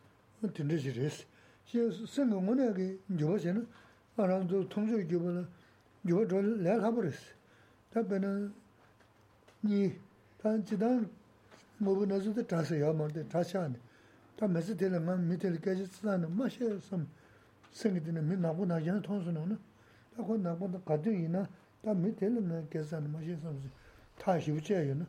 [17.72, 19.58] sengi dine mi naku na yana tonsu no na
[20.16, 21.48] ta kwa naku na kadyo ina
[21.82, 23.70] ta mi teli na kesa na ma shi samsi
[24.18, 25.06] ta shivu chaya yo na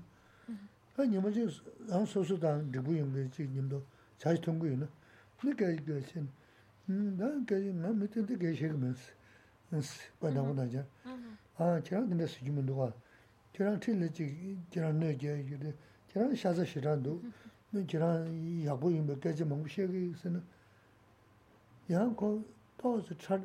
[0.94, 1.44] ta nima chi
[1.88, 3.84] rang sosu ta ribu yunga chi nimdo
[4.16, 4.88] chashi tongu yo na
[5.42, 6.20] ni kaya kaya shi
[6.86, 9.10] na kaya nga mi teli kaya shega mensi
[9.72, 10.86] nsi pa naku na jaya
[11.58, 12.92] a kirang dine si jima nduwa
[13.52, 15.42] kirang tili chi kirang no jaya
[16.08, 17.20] kirang shasa shirang do
[17.86, 19.98] kirang yaku yunga kaya chi mungu shega
[21.88, 22.28] yāng kō
[22.78, 23.38] tō sī chā,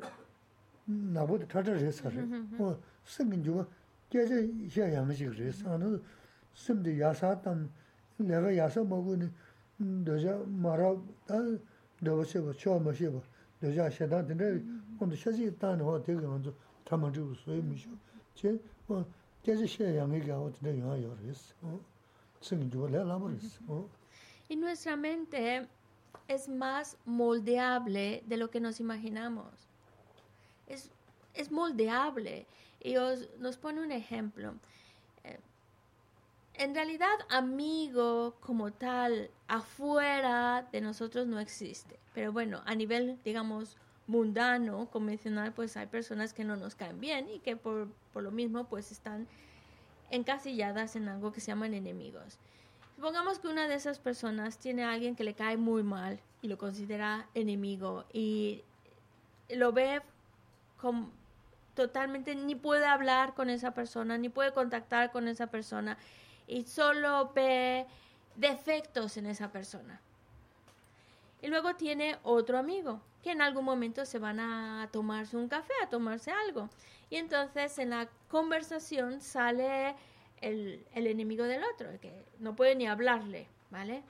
[0.88, 2.22] nā bō tā chā rē sā rē,
[2.58, 2.70] wā
[3.06, 3.64] sīm kī jūwa
[4.10, 4.38] kia chā
[4.70, 5.90] xia yāng shik rē sā, nā
[6.54, 7.68] sīm tī yā sā tam,
[8.18, 9.28] lē bā yā sā mā gu nī,
[10.06, 10.94] dō chā mā rā,
[11.26, 11.40] tā
[12.02, 13.22] dō bā shē bā, chō mā shē bā,
[13.62, 14.50] dō chā xia tā tī rē,
[14.98, 16.38] wā tā xia chī tā nā wā tē kā wā
[16.86, 17.94] tā mā chī wā sō yā mī shō,
[18.38, 18.54] chē
[18.88, 19.04] wā
[19.42, 21.78] kia chā xia yāng kā wā tī rē yā yā rē sā,
[22.40, 23.82] sīm kī jūwa lē lā bā rē sā.
[24.48, 25.68] Inversamente,
[26.28, 29.48] es más moldeable de lo que nos imaginamos.
[30.66, 30.90] Es,
[31.34, 32.46] es moldeable.
[32.80, 34.54] Y os, nos pone un ejemplo.
[36.58, 42.00] En realidad, amigo como tal, afuera de nosotros no existe.
[42.14, 43.76] Pero bueno, a nivel, digamos,
[44.08, 48.32] mundano, convencional, pues hay personas que no nos caen bien y que por, por lo
[48.32, 49.28] mismo pues están
[50.10, 52.38] encasilladas en algo que se llaman enemigos.
[52.98, 56.48] Supongamos que una de esas personas tiene a alguien que le cae muy mal y
[56.48, 58.64] lo considera enemigo y
[59.50, 60.02] lo ve
[60.80, 61.08] como
[61.76, 65.96] totalmente, ni puede hablar con esa persona, ni puede contactar con esa persona
[66.48, 67.86] y solo ve
[68.34, 70.00] defectos en esa persona.
[71.40, 75.72] Y luego tiene otro amigo que en algún momento se van a tomarse un café,
[75.84, 76.68] a tomarse algo.
[77.10, 79.94] Y entonces en la conversación sale
[80.40, 84.02] el, enemigo del otro, que no puede ni hablarle, ¿vale?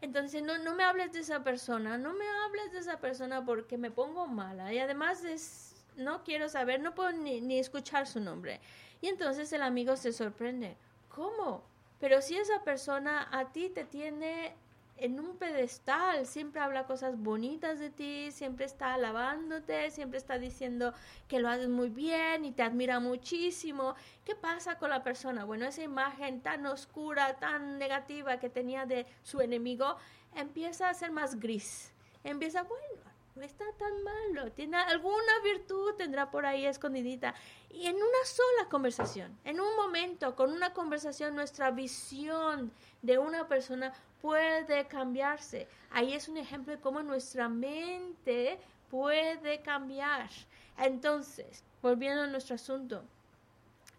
[0.00, 3.76] Entonces, no, no me hables de esa persona, no me hables de esa persona porque
[3.76, 4.72] me pongo mala.
[4.72, 8.60] Y además es, no quiero saber, no puedo ni, ni escuchar su nombre.
[9.02, 10.76] Y entonces el amigo se sorprende.
[11.08, 11.62] ¿Cómo?
[12.00, 14.54] Pero si esa persona a ti te tiene
[15.00, 20.92] en un pedestal, siempre habla cosas bonitas de ti, siempre está alabándote, siempre está diciendo
[21.26, 23.94] que lo haces muy bien y te admira muchísimo.
[24.24, 25.44] ¿Qué pasa con la persona?
[25.44, 29.96] Bueno, esa imagen tan oscura, tan negativa que tenía de su enemigo,
[30.34, 31.92] empieza a ser más gris.
[32.22, 33.09] Empieza, bueno,
[33.40, 37.34] no está tan malo, tiene alguna virtud, tendrá por ahí escondidita.
[37.70, 43.48] Y en una sola conversación, en un momento, con una conversación, nuestra visión de una
[43.48, 45.66] persona puede cambiarse.
[45.90, 48.58] Ahí es un ejemplo de cómo nuestra mente
[48.90, 50.28] puede cambiar.
[50.76, 53.02] Entonces, volviendo a nuestro asunto,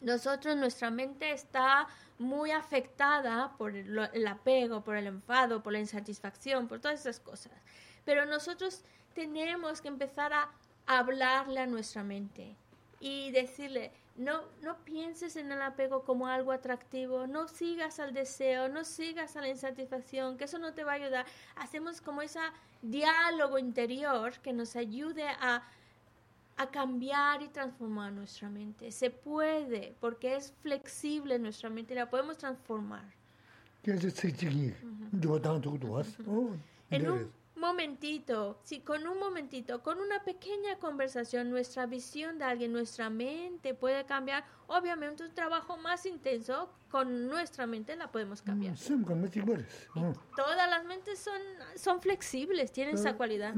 [0.01, 1.87] nosotros, nuestra mente está
[2.19, 7.19] muy afectada por el, el apego, por el enfado, por la insatisfacción, por todas esas
[7.19, 7.53] cosas.
[8.05, 8.83] Pero nosotros
[9.13, 10.49] tenemos que empezar a
[10.85, 12.55] hablarle a nuestra mente
[12.99, 18.69] y decirle, no, no pienses en el apego como algo atractivo, no sigas al deseo,
[18.69, 21.25] no sigas a la insatisfacción, que eso no te va a ayudar.
[21.55, 22.39] Hacemos como ese
[22.81, 25.63] diálogo interior que nos ayude a,
[26.57, 28.91] a cambiar y transformar nuestra mente.
[28.91, 33.05] Se puede, porque es flexible nuestra mente y la podemos transformar.
[36.91, 42.73] En un momentito, si con un momentito, con una pequeña conversación, nuestra visión de alguien,
[42.73, 48.75] nuestra mente puede cambiar, obviamente un trabajo más intenso con nuestra mente la podemos cambiar.
[48.75, 49.87] sim ka ma chi bor es
[50.35, 51.41] Todas las mentes son,
[51.75, 53.53] son flexibles, tienen esa cualidad.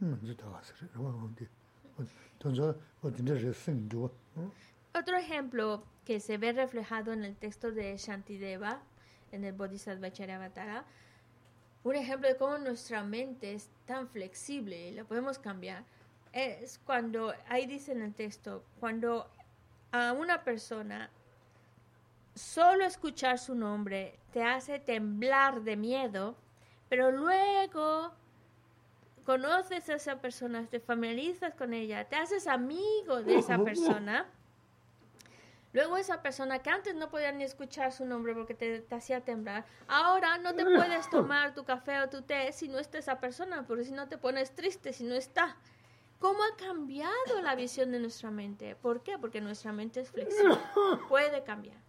[0.00, 0.14] Mm
[3.90, 4.10] ju
[4.94, 8.80] Otro ejemplo que se ve reflejado en el texto de Shantideva,
[9.32, 10.84] en el Bodhisattva Charyavatara,
[11.84, 15.84] un ejemplo de cómo nuestra mente es tan flexible y la podemos cambiar,
[16.32, 19.30] es cuando, ahí dice en el texto, cuando
[19.92, 21.10] a una persona
[22.36, 26.36] solo escuchar su nombre te hace temblar de miedo,
[26.88, 28.12] pero luego
[29.24, 34.26] conoces a esa persona, te familiarizas con ella, te haces amigo de esa persona.
[35.72, 39.20] Luego esa persona que antes no podía ni escuchar su nombre porque te, te hacía
[39.20, 43.18] temblar, ahora no te puedes tomar tu café o tu té si no está esa
[43.18, 45.56] persona, porque si no te pones triste si no está.
[46.18, 48.74] ¿Cómo ha cambiado la visión de nuestra mente?
[48.74, 49.18] ¿Por qué?
[49.18, 50.56] Porque nuestra mente es flexible,
[51.08, 51.85] puede cambiar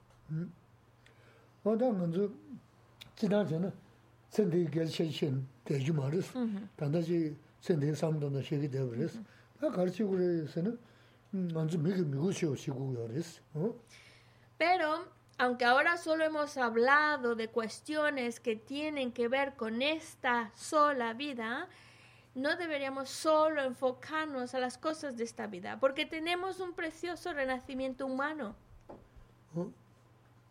[14.58, 15.06] pero
[15.38, 21.68] aunque ahora solo hemos hablado de cuestiones que tienen que ver con esta sola vida,
[22.34, 28.06] no deberíamos solo enfocarnos a las cosas de esta vida, porque tenemos un precioso renacimiento
[28.06, 28.56] humano.
[29.56, 29.70] ¿Oh?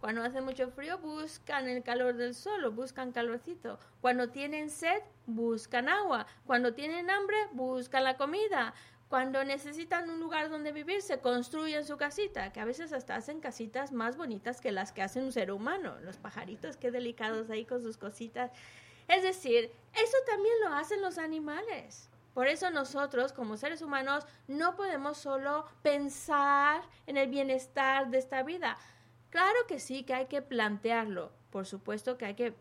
[0.00, 3.78] Cuando hace mucho frío, buscan el calor del sol o buscan calorcito.
[4.00, 6.26] Cuando tienen sed, buscan agua.
[6.46, 8.74] Cuando tienen hambre, buscan la comida.
[9.08, 13.40] Cuando necesitan un lugar donde vivir, se construyen su casita, que a veces hasta hacen
[13.40, 15.96] casitas más bonitas que las que hace un ser humano.
[16.02, 18.50] Los pajaritos, qué delicados ahí con sus cositas.
[19.08, 22.10] Es decir, eso también lo hacen los animales.
[22.34, 28.42] Por eso nosotros, como seres humanos, no podemos solo pensar en el bienestar de esta
[28.42, 28.76] vida.
[29.36, 31.30] Claro que sí, que hay que plantearlo.
[31.50, 32.54] Por supuesto que hay que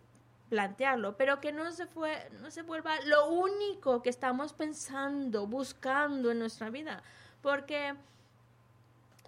[0.49, 6.31] plantearlo, pero que no se, fue, no se vuelva lo único que estamos pensando, buscando
[6.31, 7.01] en nuestra vida.
[7.41, 7.95] Porque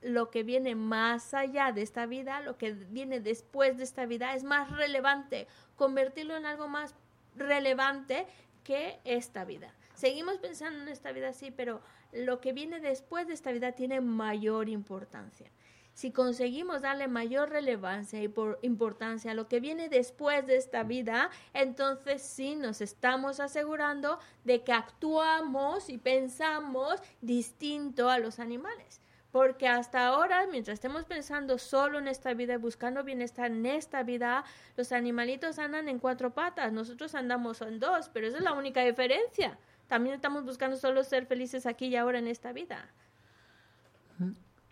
[0.01, 4.33] lo que viene más allá de esta vida, lo que viene después de esta vida,
[4.35, 6.95] es más relevante, convertirlo en algo más
[7.35, 8.27] relevante
[8.63, 9.73] que esta vida.
[9.95, 14.01] Seguimos pensando en esta vida, sí, pero lo que viene después de esta vida tiene
[14.01, 15.49] mayor importancia.
[15.97, 20.83] Si conseguimos darle mayor relevancia y por importancia a lo que viene después de esta
[20.83, 29.01] vida, entonces sí nos estamos asegurando de que actuamos y pensamos distinto a los animales.
[29.31, 34.03] Porque hasta ahora, mientras estemos pensando solo en esta vida y buscando bienestar en esta
[34.03, 34.45] vida,
[34.77, 38.81] los animalitos andan en cuatro patas, nosotros andamos en dos, pero esa es la única
[38.83, 39.57] diferencia.
[39.87, 42.89] También estamos buscando solo ser felices aquí y ahora en esta vida.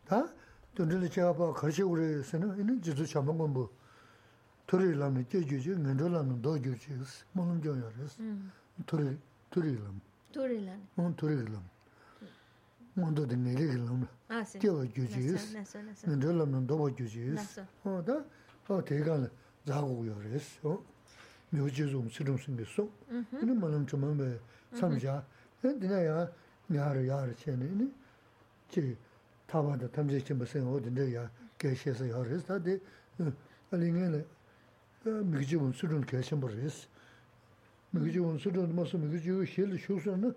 [0.06, 0.26] 다
[12.96, 15.46] ngōntō tē ngērē kī lōm rā, kiawa gyōchī yōs,
[16.08, 17.48] ngōntō lōm rā ndōpa gyōchī yōs,
[17.84, 18.16] o tā,
[18.72, 19.28] o tē kā rā
[19.68, 20.80] zā gu yō rā yōs, o,
[21.52, 22.88] myō jī zōng sī rōng sīng kī sō,
[23.44, 24.30] nī mā lōm chō mā mbē
[24.80, 25.18] sām yā,
[25.60, 26.16] dīnā yā,
[26.72, 27.68] yā rā yā rā chē nē,
[28.72, 28.96] chī
[29.52, 31.28] tā bā tā tam chē chī mbā sēng o dīnā yā
[31.60, 32.80] kē shē sā yā rā yōs, tā tē,
[33.20, 34.24] a lī ngē rā,
[35.20, 36.88] mī kī jī wōng sī rōng kē shē mbā rā yōs,
[37.92, 40.32] mī kī jī wōng sī rōng mā sō mī kī jī wō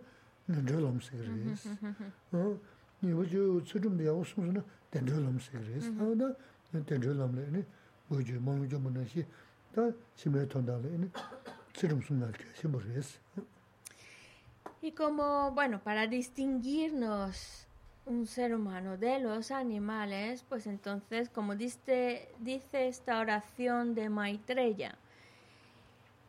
[14.80, 17.66] Y como, bueno, para distinguirnos
[18.06, 24.96] un ser humano de los animales, pues entonces, como diste, dice esta oración de Maitreya,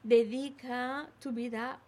[0.03, 1.79] dedica tu vida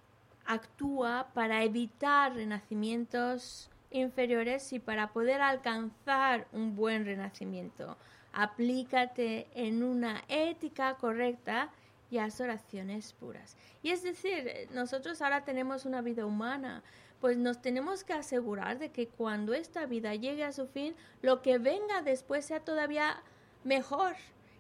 [0.54, 7.98] actúa para evitar renacimientos inferiores y para poder alcanzar un buen renacimiento.
[8.34, 11.70] Aplícate en una ética correcta
[12.10, 13.56] y haz oraciones puras.
[13.82, 16.84] Y es decir, nosotros ahora tenemos una vida humana,
[17.22, 21.42] pues nos tenemos que asegurar de que cuando esta vida llegue a su fin, lo
[21.42, 23.24] que venga después sea todavía
[23.64, 24.16] mejor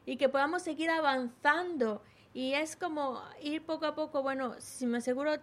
[0.06, 2.02] y que podamos seguir avanzando.
[2.34, 5.38] Y es como ir poco a poco, bueno, si me aseguro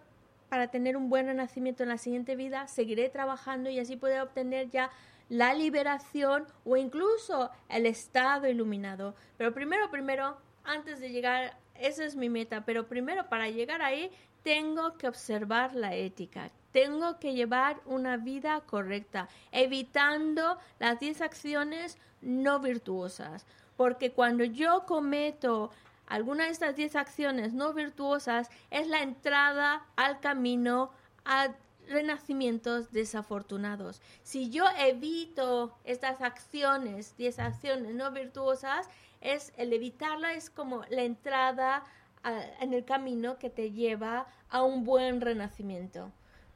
[0.49, 4.69] para tener un buen renacimiento en la siguiente vida, seguiré trabajando y así poder obtener
[4.69, 4.89] ya
[5.29, 9.15] la liberación o incluso el estado iluminado.
[9.37, 14.11] Pero primero, primero, antes de llegar, esa es mi meta, pero primero para llegar ahí
[14.43, 21.97] tengo que observar la ética, tengo que llevar una vida correcta, evitando las 10 acciones
[22.21, 23.45] no virtuosas,
[23.77, 25.71] porque cuando yo cometo
[26.09, 30.91] alguna de estas 10 acciones no virtuosas es la entrada al camino
[31.23, 31.49] a
[31.87, 34.01] renacimientos desafortunados.
[34.23, 38.87] Si yo evito estas acciones, 10 acciones no virtuosas,
[39.21, 41.83] es el evitarla es como la entrada
[42.23, 46.11] a- en el camino que te lleva a un buen renacimiento,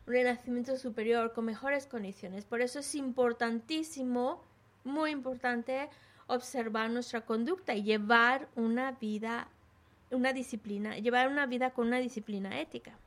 [0.08, 2.46] un renacimiento superior con mejores condiciones.
[2.46, 4.42] Por eso es importantísimo,
[4.84, 5.90] muy importante,
[6.36, 9.48] observar nuestra conducta y llevar una vida,
[10.12, 12.98] una disciplina, llevar una vida con una disciplina ética.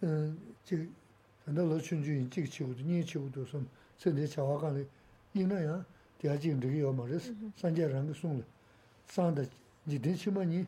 [0.00, 3.66] tanda lo chunchun jik chiwudu, nyi chiwudu som,
[3.96, 4.86] sende chawa kaanli,
[5.32, 5.84] ina ya
[6.20, 7.52] diya jik ndrigi yo ma res, mm-hmm.
[7.56, 8.44] sanje rangi sungli,
[9.06, 9.46] sanda
[9.86, 10.66] jidin shima nyi,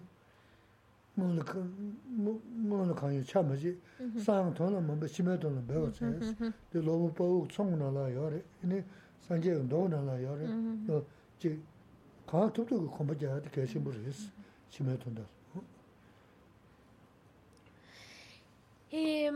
[1.18, 3.78] ngana kanyo cha ma ji,
[4.16, 6.52] sang tona mamba shime tona bewa mm-hmm, tsayas, mm-hmm.
[6.70, 8.82] di lobo pa uk tsong na la yo re, ini
[9.18, 10.46] sanje ndo na la yo re,
[11.38, 11.58] jik
[12.26, 14.30] kaa tupto kumba jaya di kaya shimbo res,
[14.70, 15.20] shime tona.
[18.90, 19.30] Eh,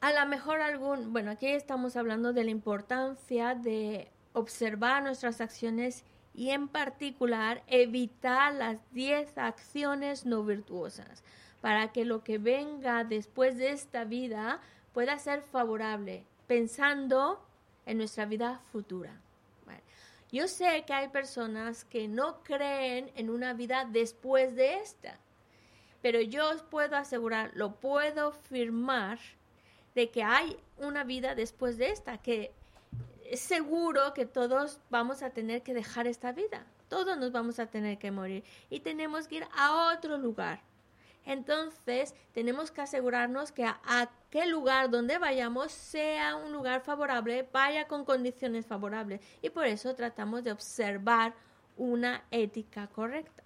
[0.00, 6.04] a lo mejor algún, bueno, aquí estamos hablando de la importancia de observar nuestras acciones
[6.34, 11.22] y en particular evitar las 10 acciones no virtuosas
[11.60, 14.60] para que lo que venga después de esta vida
[14.94, 17.44] pueda ser favorable, pensando
[17.84, 19.20] en nuestra vida futura.
[20.32, 25.18] Yo sé que hay personas que no creen en una vida después de esta
[26.02, 29.18] pero yo os puedo asegurar, lo puedo firmar,
[29.94, 32.52] de que hay una vida después de esta, que
[33.24, 37.66] es seguro que todos vamos a tener que dejar esta vida, todos nos vamos a
[37.66, 40.62] tener que morir y tenemos que ir a otro lugar.
[41.26, 47.86] Entonces, tenemos que asegurarnos que a aquel lugar donde vayamos sea un lugar favorable, vaya
[47.86, 49.20] con condiciones favorables.
[49.42, 51.34] Y por eso tratamos de observar
[51.76, 53.39] una ética correcta.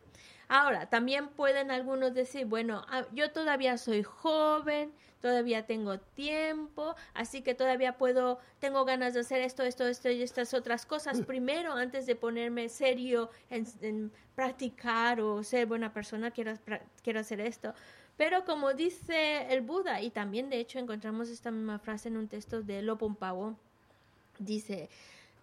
[0.49, 7.41] Ahora, también pueden algunos decir, bueno, ah, yo todavía soy joven, todavía tengo tiempo, así
[7.43, 11.73] que todavía puedo, tengo ganas de hacer esto, esto, esto y estas otras cosas primero
[11.73, 16.55] antes de ponerme serio en, en practicar o ser buena persona, quiero,
[17.03, 17.73] quiero hacer esto.
[18.17, 22.29] Pero como dice el Buda, y también de hecho encontramos esta misma frase en un
[22.29, 23.57] texto de Lopompawo,
[24.39, 24.89] dice,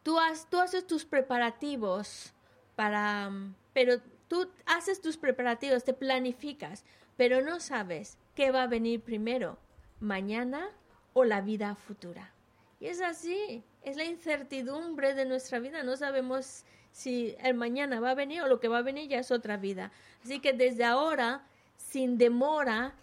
[0.03, 2.33] tú, has- tú haces tus preparativos
[2.75, 3.29] para,
[3.73, 3.95] pero
[4.31, 6.85] tú haces tus preparativos, te planificas,
[7.17, 9.57] pero no sabes qué va a venir primero,
[9.99, 10.69] mañana
[11.11, 12.31] o la vida futura.
[12.79, 16.63] Y es así, es la incertidumbre de nuestra vida, no sabemos
[16.93, 19.57] si el mañana va a venir o lo que va a venir ya es otra
[19.57, 19.91] vida.
[20.23, 21.43] Así que desde ahora,
[21.75, 22.93] sin demora,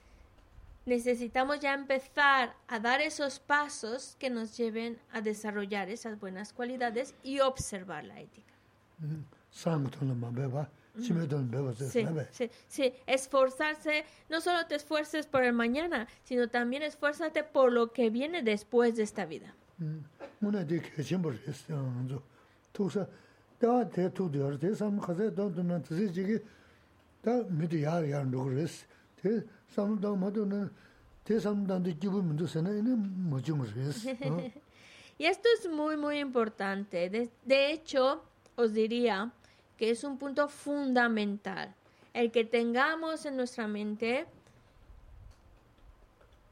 [0.87, 7.15] necesitamos ya empezar a dar esos pasos que nos lleven a desarrollar esas buenas cualidades
[7.23, 8.55] y observar la ética.
[9.53, 10.67] sāṅgā tōngla
[12.31, 17.73] Sí, sí, sí, esforzarse, no solo te esfuerces por el mañana, sino también esfuérzate por
[17.73, 19.55] lo que viene después de esta vida.
[35.21, 37.11] Y esto es muy, muy importante.
[37.11, 38.23] De, de hecho,
[38.55, 39.33] os diría
[39.79, 41.75] que es un punto fundamental.
[42.13, 44.27] El que tengamos en nuestra mente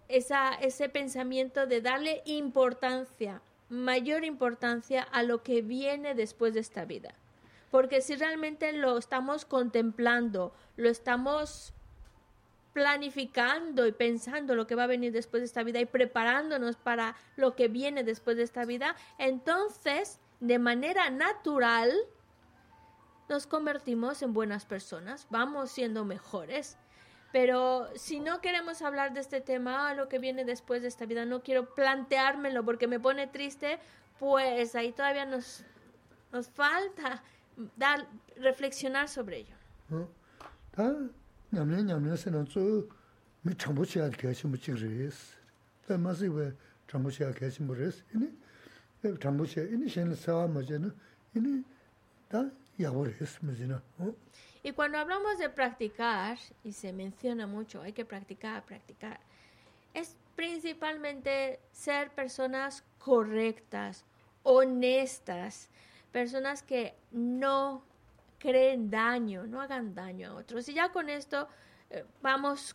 [0.08, 6.84] esa, ese pensamiento de darle importancia, mayor importancia a lo que viene después de esta
[6.84, 7.14] vida.
[7.70, 11.74] Porque si realmente lo estamos contemplando, lo estamos
[12.72, 17.16] planificando y pensando lo que va a venir después de esta vida y preparándonos para
[17.36, 21.90] lo que viene después de esta vida, entonces, de manera natural,
[23.28, 26.76] nos convertimos en buenas personas, vamos siendo mejores.
[27.32, 31.06] Pero si no queremos hablar de este tema, ah, lo que viene después de esta
[31.06, 33.78] vida, no quiero planteármelo porque me pone triste,
[34.18, 35.64] pues ahí todavía nos,
[36.32, 37.22] nos falta
[37.76, 39.54] dar, reflexionar sobre ello.
[53.66, 53.82] Nā.
[54.62, 59.20] Y cuando hablamos de practicar, y se menciona mucho, hay que practicar, practicar,
[59.94, 64.04] es principalmente ser personas correctas,
[64.42, 65.68] honestas,
[66.10, 67.84] personas que no
[68.38, 70.68] creen daño, no hagan daño a otros.
[70.68, 71.48] Y ya con esto
[71.90, 72.74] eh, vamos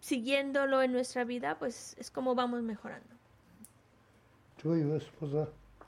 [0.00, 3.14] siguiéndolo en nuestra vida, pues es como vamos mejorando.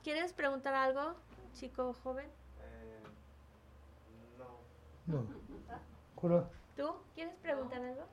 [0.03, 1.15] ¿Quieres preguntar algo,
[1.53, 2.38] chico joven?
[5.09, 5.19] Nō.
[6.15, 6.43] Kōrā,
[6.77, 8.05] ¿Tú quieres preguntar algo?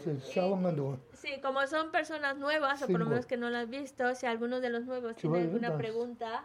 [0.00, 0.88] tsē, sāwā ngā ndō.
[1.20, 4.26] Sí, como son personas nuevas, o por lo menos que no lo has visto, si
[4.26, 6.44] alguno de los nuevos tiene alguna pregunta,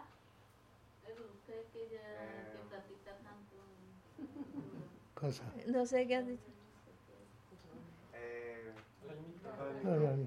[5.66, 6.50] no sé qué has dicho.
[9.84, 10.26] Yā, yā, yā.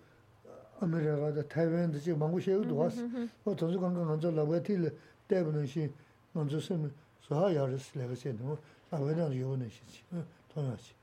[0.81, 3.03] 아메리카다 타이완도 지금 망고 쉐우도 왔어
[3.45, 4.99] 어 전주 관광 먼저 라베틸
[5.29, 5.89] 때문에 시
[6.33, 8.59] 먼저 쓰면 소하야르스 레가세노
[8.91, 10.03] 아베나 요네 시지
[10.49, 10.95] 통하지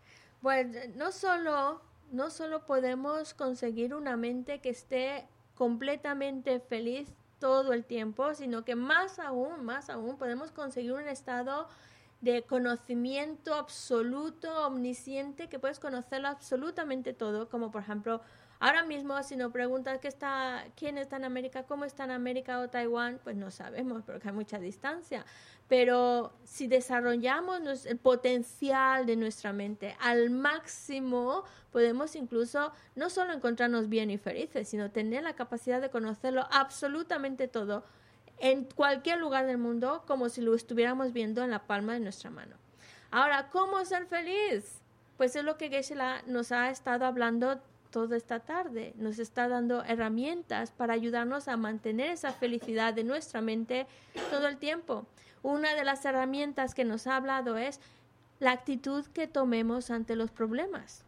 [0.41, 1.79] Pues no solo
[2.11, 8.76] no solo podemos conseguir una mente que esté completamente feliz todo el tiempo, sino que
[8.76, 11.68] más aún, más aún podemos conseguir un estado
[12.20, 18.20] de conocimiento absoluto, omnisciente, que puedes conocerlo absolutamente todo, como por ejemplo
[18.58, 22.58] Ahora mismo, si nos preguntas qué está, quién está en América, cómo está en América
[22.60, 25.26] o Taiwán, pues no sabemos porque hay mucha distancia.
[25.68, 33.88] Pero si desarrollamos el potencial de nuestra mente al máximo, podemos incluso no solo encontrarnos
[33.88, 37.84] bien y felices, sino tener la capacidad de conocerlo absolutamente todo
[38.38, 42.30] en cualquier lugar del mundo, como si lo estuviéramos viendo en la palma de nuestra
[42.30, 42.56] mano.
[43.10, 44.78] Ahora, ¿cómo ser feliz?
[45.16, 45.96] Pues es lo que geshe
[46.26, 47.60] nos ha estado hablando
[47.96, 48.92] toda esta tarde.
[48.98, 53.86] Nos está dando herramientas para ayudarnos a mantener esa felicidad de nuestra mente
[54.30, 55.06] todo el tiempo.
[55.42, 57.80] Una de las herramientas que nos ha hablado es
[58.38, 61.06] la actitud que tomemos ante los problemas.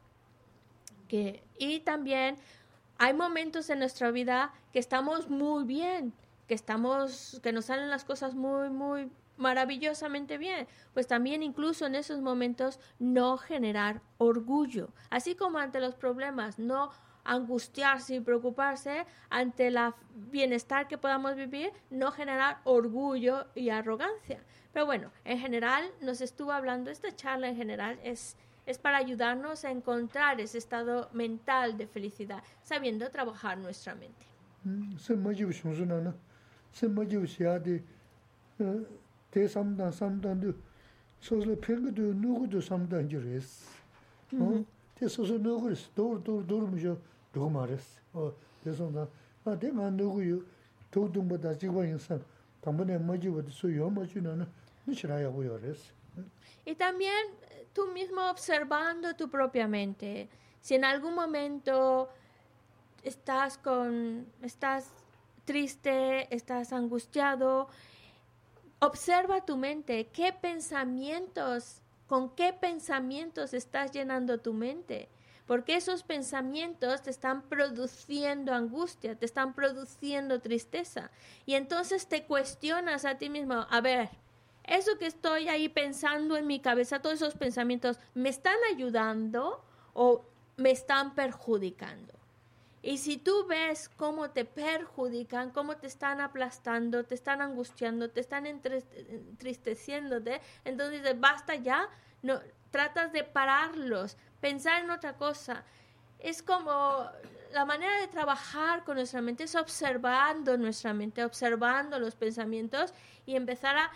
[1.09, 2.37] Que, y también
[2.97, 6.15] hay momentos en nuestra vida que estamos muy bien,
[6.47, 11.95] que estamos, que nos salen las cosas muy, muy maravillosamente bien, pues también incluso en
[11.95, 16.91] esos momentos no generar orgullo, así como ante los problemas, no
[17.25, 19.79] angustiarse y preocuparse ante el
[20.31, 24.43] bienestar que podamos vivir, no generar orgullo y arrogancia.
[24.73, 28.37] Pero bueno, en general nos estuvo hablando, esta charla en general es,
[28.67, 34.27] es para ayudarnos a encontrar ese estado mental de felicidad, sabiendo trabajar nuestra mente.
[34.65, 34.97] Mm,
[39.31, 40.55] te samdang samdang du.
[41.21, 43.65] Sosla pengu du nugu du samdang ju res.
[44.95, 46.99] Te sosla nugu res, dur dur dur mu jo
[47.33, 48.01] dugu ma res.
[48.65, 49.09] Te samdang,
[49.45, 50.45] a te nga nugu yu,
[50.91, 52.21] tu dungba da jigwa yin sam,
[52.63, 54.47] tangba ne ma jiwa di su yo ma ju na
[54.87, 55.93] ni shiraya gu yo res.
[56.65, 57.27] Y también
[57.73, 60.29] tú mismo observando tu propia mente.
[60.61, 62.09] Si en algún momento
[63.03, 64.91] estás con, estás
[65.45, 67.69] triste, estás angustiado,
[68.81, 75.09] Observa tu mente, qué pensamientos, con qué pensamientos estás llenando tu mente.
[75.47, 81.11] Porque esos pensamientos te están produciendo angustia, te están produciendo tristeza.
[81.47, 84.11] Y entonces te cuestionas a ti mismo, a ver,
[84.63, 89.65] eso que estoy ahí pensando en mi cabeza, todos esos pensamientos, ¿me están ayudando
[89.95, 90.27] o
[90.57, 92.18] me están perjudicando?
[92.89, 98.21] Y si tú ves cómo te perjudican, cómo te están aplastando, te están angustiando, te
[98.21, 101.87] están entristeciéndote, entonces basta ya,
[102.23, 102.41] no,
[102.71, 105.65] tratas de pararlos, pensar en otra cosa.
[106.19, 107.05] Es como
[107.53, 112.95] la manera de trabajar con nuestra mente es observando nuestra mente, observando los pensamientos
[113.27, 113.91] y empezar a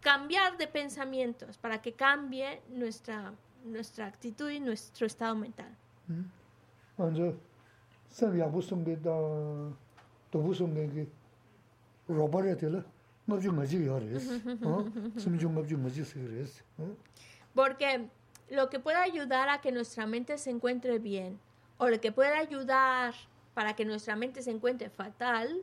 [0.00, 3.34] cambiar de pensamientos para que cambie nuestra,
[3.64, 5.72] nuestra actitud y nuestro estado mental.
[6.08, 6.24] Mm.
[8.10, 9.12] San yabu sungge da
[10.32, 11.06] dobu sungge ge
[12.08, 12.84] robare tela
[13.28, 14.24] ngabju ngaji yores
[15.16, 16.62] simju ngabju ngaji sigres
[17.54, 18.08] porque
[18.50, 21.38] lo que puede ayudar a que nuestra mente se encuentre bien
[21.78, 23.14] o lo que puede ayudar
[23.54, 25.62] para que nuestra mente se encuentre fatal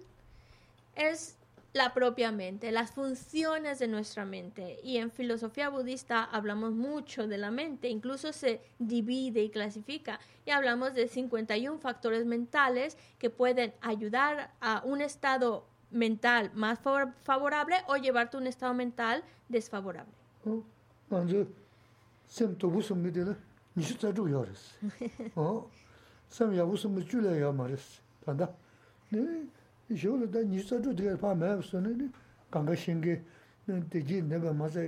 [0.95, 1.37] es
[1.73, 4.79] la propia mente, las funciones de nuestra mente.
[4.83, 10.19] Y en filosofía budista hablamos mucho de la mente, incluso se divide y clasifica.
[10.45, 17.77] Y hablamos de 51 factores mentales que pueden ayudar a un estado mental más favorable
[17.87, 20.13] o llevarte a un estado mental desfavorable.
[29.91, 31.89] shio da nisa tu tiga paa maya su na
[32.49, 33.21] ganga shingi
[33.89, 34.81] tiji naba masa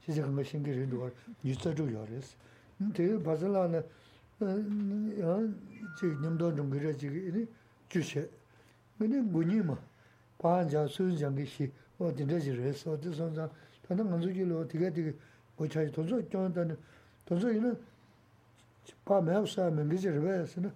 [0.00, 1.12] shisi ganga shingi rindu war
[1.42, 2.34] nisa tu yaa resi
[2.92, 3.82] tiga basala na
[5.96, 7.48] chigi nyamdo rungi ra chigi
[7.88, 8.28] ju she
[8.98, 9.76] ini gunyi ma
[10.36, 13.50] paa jaa suyun jangi shi o dinda chi resi o di son zang
[13.86, 15.12] tanda nganzu ki lo tiga tiga
[15.56, 16.76] bochayi tonso kyon tani
[17.24, 17.76] tonso ina
[19.04, 20.70] paa maya su yaa mingi chi rwa ya si na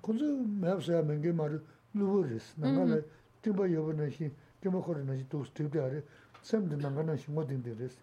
[0.00, 0.24] kunzu
[0.58, 1.60] maya su yaa mingi maru
[1.98, 3.02] lubu res, nanga la
[3.42, 4.30] timba yobo na xin,
[4.60, 6.02] timba khori na xin tos tibdi ari,
[6.42, 7.96] samdi nanga na xin ngodin res,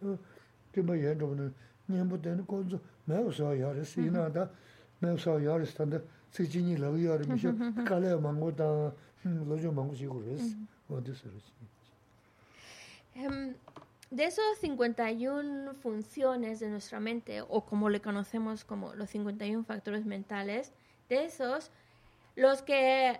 [0.71, 1.51] timba yan robo na
[1.89, 4.49] nyambu teni konzo mayo sawa ya res, ina da
[5.01, 6.01] mayo sawa ya res tanda
[6.31, 7.53] sikchi lagu ya res, misho
[7.85, 8.91] kalaya mango da
[9.23, 10.55] lojo mango xigo res,
[14.11, 20.05] De esos 51 funciones de nuestra mente, o como le conocemos como los 51 factores
[20.05, 20.71] mentales,
[21.09, 21.71] de esos,
[22.35, 23.19] los que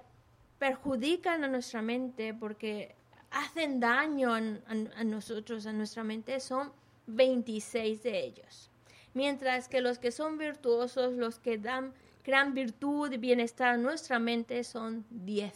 [0.60, 2.96] perjudican a nuestra mente porque
[3.32, 6.72] hacen daño a, nosotros, a nuestra mente, son
[7.08, 8.70] 26 de ellos.
[9.14, 14.18] Mientras que los que son virtuosos, los que dan crean virtud y bienestar en nuestra
[14.20, 15.54] mente son 10.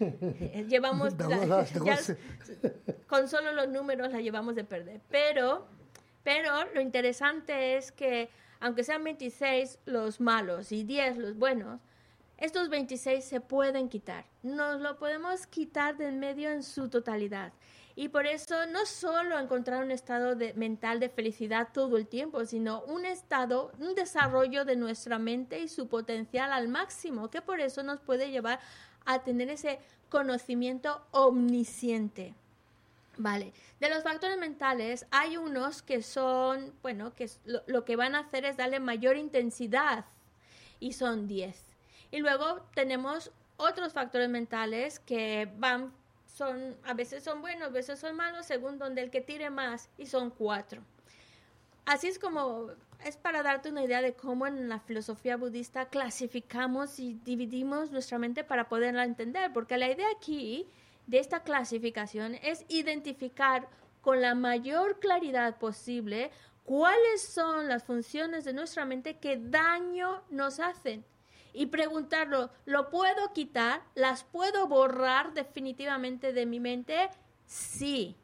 [0.00, 1.98] Eh, llevamos la- ya-
[3.06, 5.00] con solo los números la llevamos de perder.
[5.10, 5.66] Pero,
[6.24, 8.28] pero lo interesante es que,
[8.60, 11.80] aunque sean 26 los malos y 10 los buenos,
[12.42, 14.24] estos 26 se pueden quitar.
[14.42, 17.52] Nos lo podemos quitar de en medio en su totalidad.
[17.94, 22.82] Y por eso no solo encontrar un estado mental de felicidad todo el tiempo, sino
[22.82, 27.84] un estado, un desarrollo de nuestra mente y su potencial al máximo, que por eso
[27.84, 28.58] nos puede llevar
[29.04, 29.78] a tener ese
[30.08, 32.34] conocimiento omnisciente.
[33.18, 38.20] Vale, de los factores mentales hay unos que son, bueno, que lo que van a
[38.20, 40.06] hacer es darle mayor intensidad
[40.80, 41.71] y son 10.
[42.12, 45.92] Y luego tenemos otros factores mentales que van,
[46.26, 49.88] son, a veces son buenos, a veces son malos, según donde el que tire más,
[49.96, 50.82] y son cuatro.
[51.86, 52.68] Así es como,
[53.04, 58.18] es para darte una idea de cómo en la filosofía budista clasificamos y dividimos nuestra
[58.18, 60.68] mente para poderla entender, porque la idea aquí
[61.06, 63.68] de esta clasificación es identificar
[64.02, 66.30] con la mayor claridad posible
[66.64, 71.04] cuáles son las funciones de nuestra mente que daño nos hacen
[71.52, 73.82] y preguntarlo, ¿lo puedo quitar?
[73.94, 77.10] ¿Las puedo borrar definitivamente de mi mente?
[77.46, 78.16] Sí,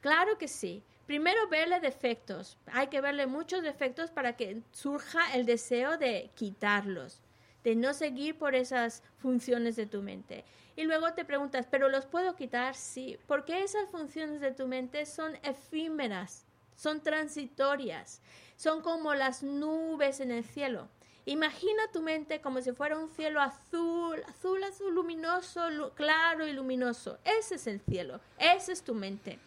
[0.00, 0.82] claro que sí.
[1.06, 2.56] Primero verle defectos.
[2.72, 7.20] Hay que verle muchos defectos para que surja el deseo de quitarlos,
[7.62, 10.44] de no seguir por esas funciones de tu mente.
[10.76, 12.74] Y luego te preguntas, ¿pero los puedo quitar?
[12.74, 18.22] Sí, porque esas funciones de tu mente son efímeras, son transitorias,
[18.56, 20.88] son como las nubes en el cielo.
[21.26, 26.52] Imagina tu mente como si fuera un cielo azul, azul, azul, luminoso, lu- claro y
[26.52, 27.18] luminoso.
[27.24, 29.38] Ese es el cielo, esa es tu mente.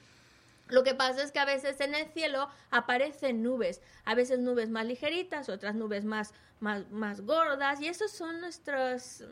[0.69, 4.69] Lo que pasa es que a veces en el cielo aparecen nubes, a veces nubes
[4.69, 9.23] más ligeritas, otras nubes más, más, más gordas, y esas son nuestras,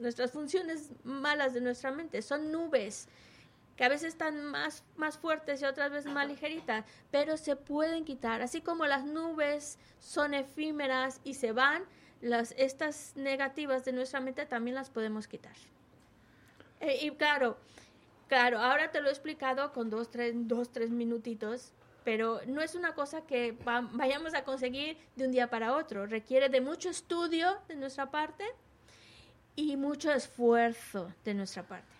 [0.00, 3.08] nuestras funciones malas de nuestra mente, son nubes
[3.80, 8.04] que a veces están más, más fuertes y otras veces más ligeritas, pero se pueden
[8.04, 8.42] quitar.
[8.42, 11.84] Así como las nubes son efímeras y se van,
[12.20, 15.54] las, estas negativas de nuestra mente también las podemos quitar.
[16.80, 17.56] Eh, y claro,
[18.28, 21.72] claro, ahora te lo he explicado con dos, tres, dos, tres minutitos,
[22.04, 26.04] pero no es una cosa que va- vayamos a conseguir de un día para otro.
[26.04, 28.44] Requiere de mucho estudio de nuestra parte
[29.56, 31.99] y mucho esfuerzo de nuestra parte.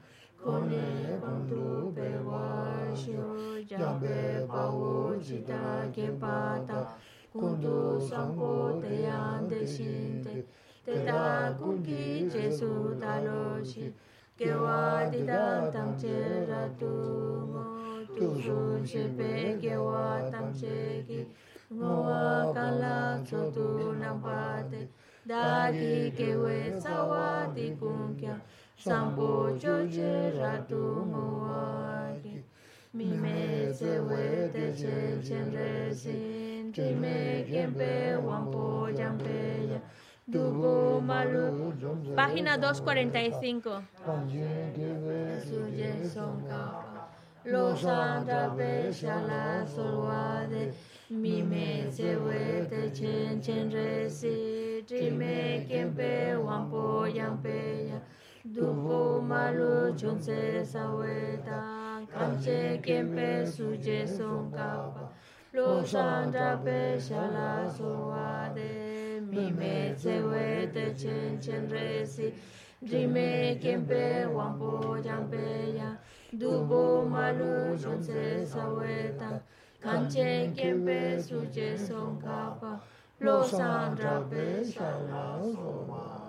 [0.43, 1.63] pōne pōndu
[1.97, 2.45] pēwā
[3.01, 3.25] shio
[3.71, 4.93] jāmbē pāwō
[5.27, 5.59] jitā
[5.97, 6.37] kēpā
[6.69, 6.79] tā
[7.35, 7.73] kōndu
[8.07, 8.53] sāmbō
[8.85, 10.33] tēyān tēshīn tē
[10.87, 11.19] tētā
[11.59, 12.05] kūki
[12.35, 12.71] jēsū
[13.03, 13.43] tālō
[13.73, 13.91] shī
[14.41, 14.79] kēwā
[15.13, 15.43] tītā
[15.75, 16.15] tam chē
[16.49, 16.89] rā tū
[17.51, 17.65] ngō
[18.15, 19.33] tū shūn shē pē
[19.65, 20.79] kēwā tam chē
[21.11, 21.19] kī
[21.75, 22.23] ngō wā
[22.57, 22.95] kālā
[23.29, 23.67] tsō tū
[24.01, 24.41] nāmbā
[24.73, 24.81] tē
[25.29, 25.45] dā
[25.77, 26.57] kī kēwē
[26.87, 27.27] sāwā
[27.59, 28.39] tī kūng kia
[28.85, 32.43] wa di kun kya sampo cho che ra tu mo wa ki
[32.93, 37.31] mi me se we te che chen re sin ti me
[42.15, 43.83] Página 245
[45.43, 47.09] Suye son capa
[47.43, 50.73] Los andrabe shala solwade
[51.09, 56.69] Mi me se we te chen chen re si Ti me quien pe wan
[58.41, 64.07] po yan pe ya Dugo malu chon se sa we ta Kanche quien pe suye
[64.07, 65.09] son capa.
[65.53, 72.33] Los andrabe shala solwade Mi me se we te chen chen re si
[72.81, 75.95] Rime quien pe wan po yan pe ya
[76.33, 79.39] Dubo malu chon se sa we ta
[79.83, 82.81] Kanche quien pe suye son capa.
[83.19, 86.20] Los andrabe shala solwade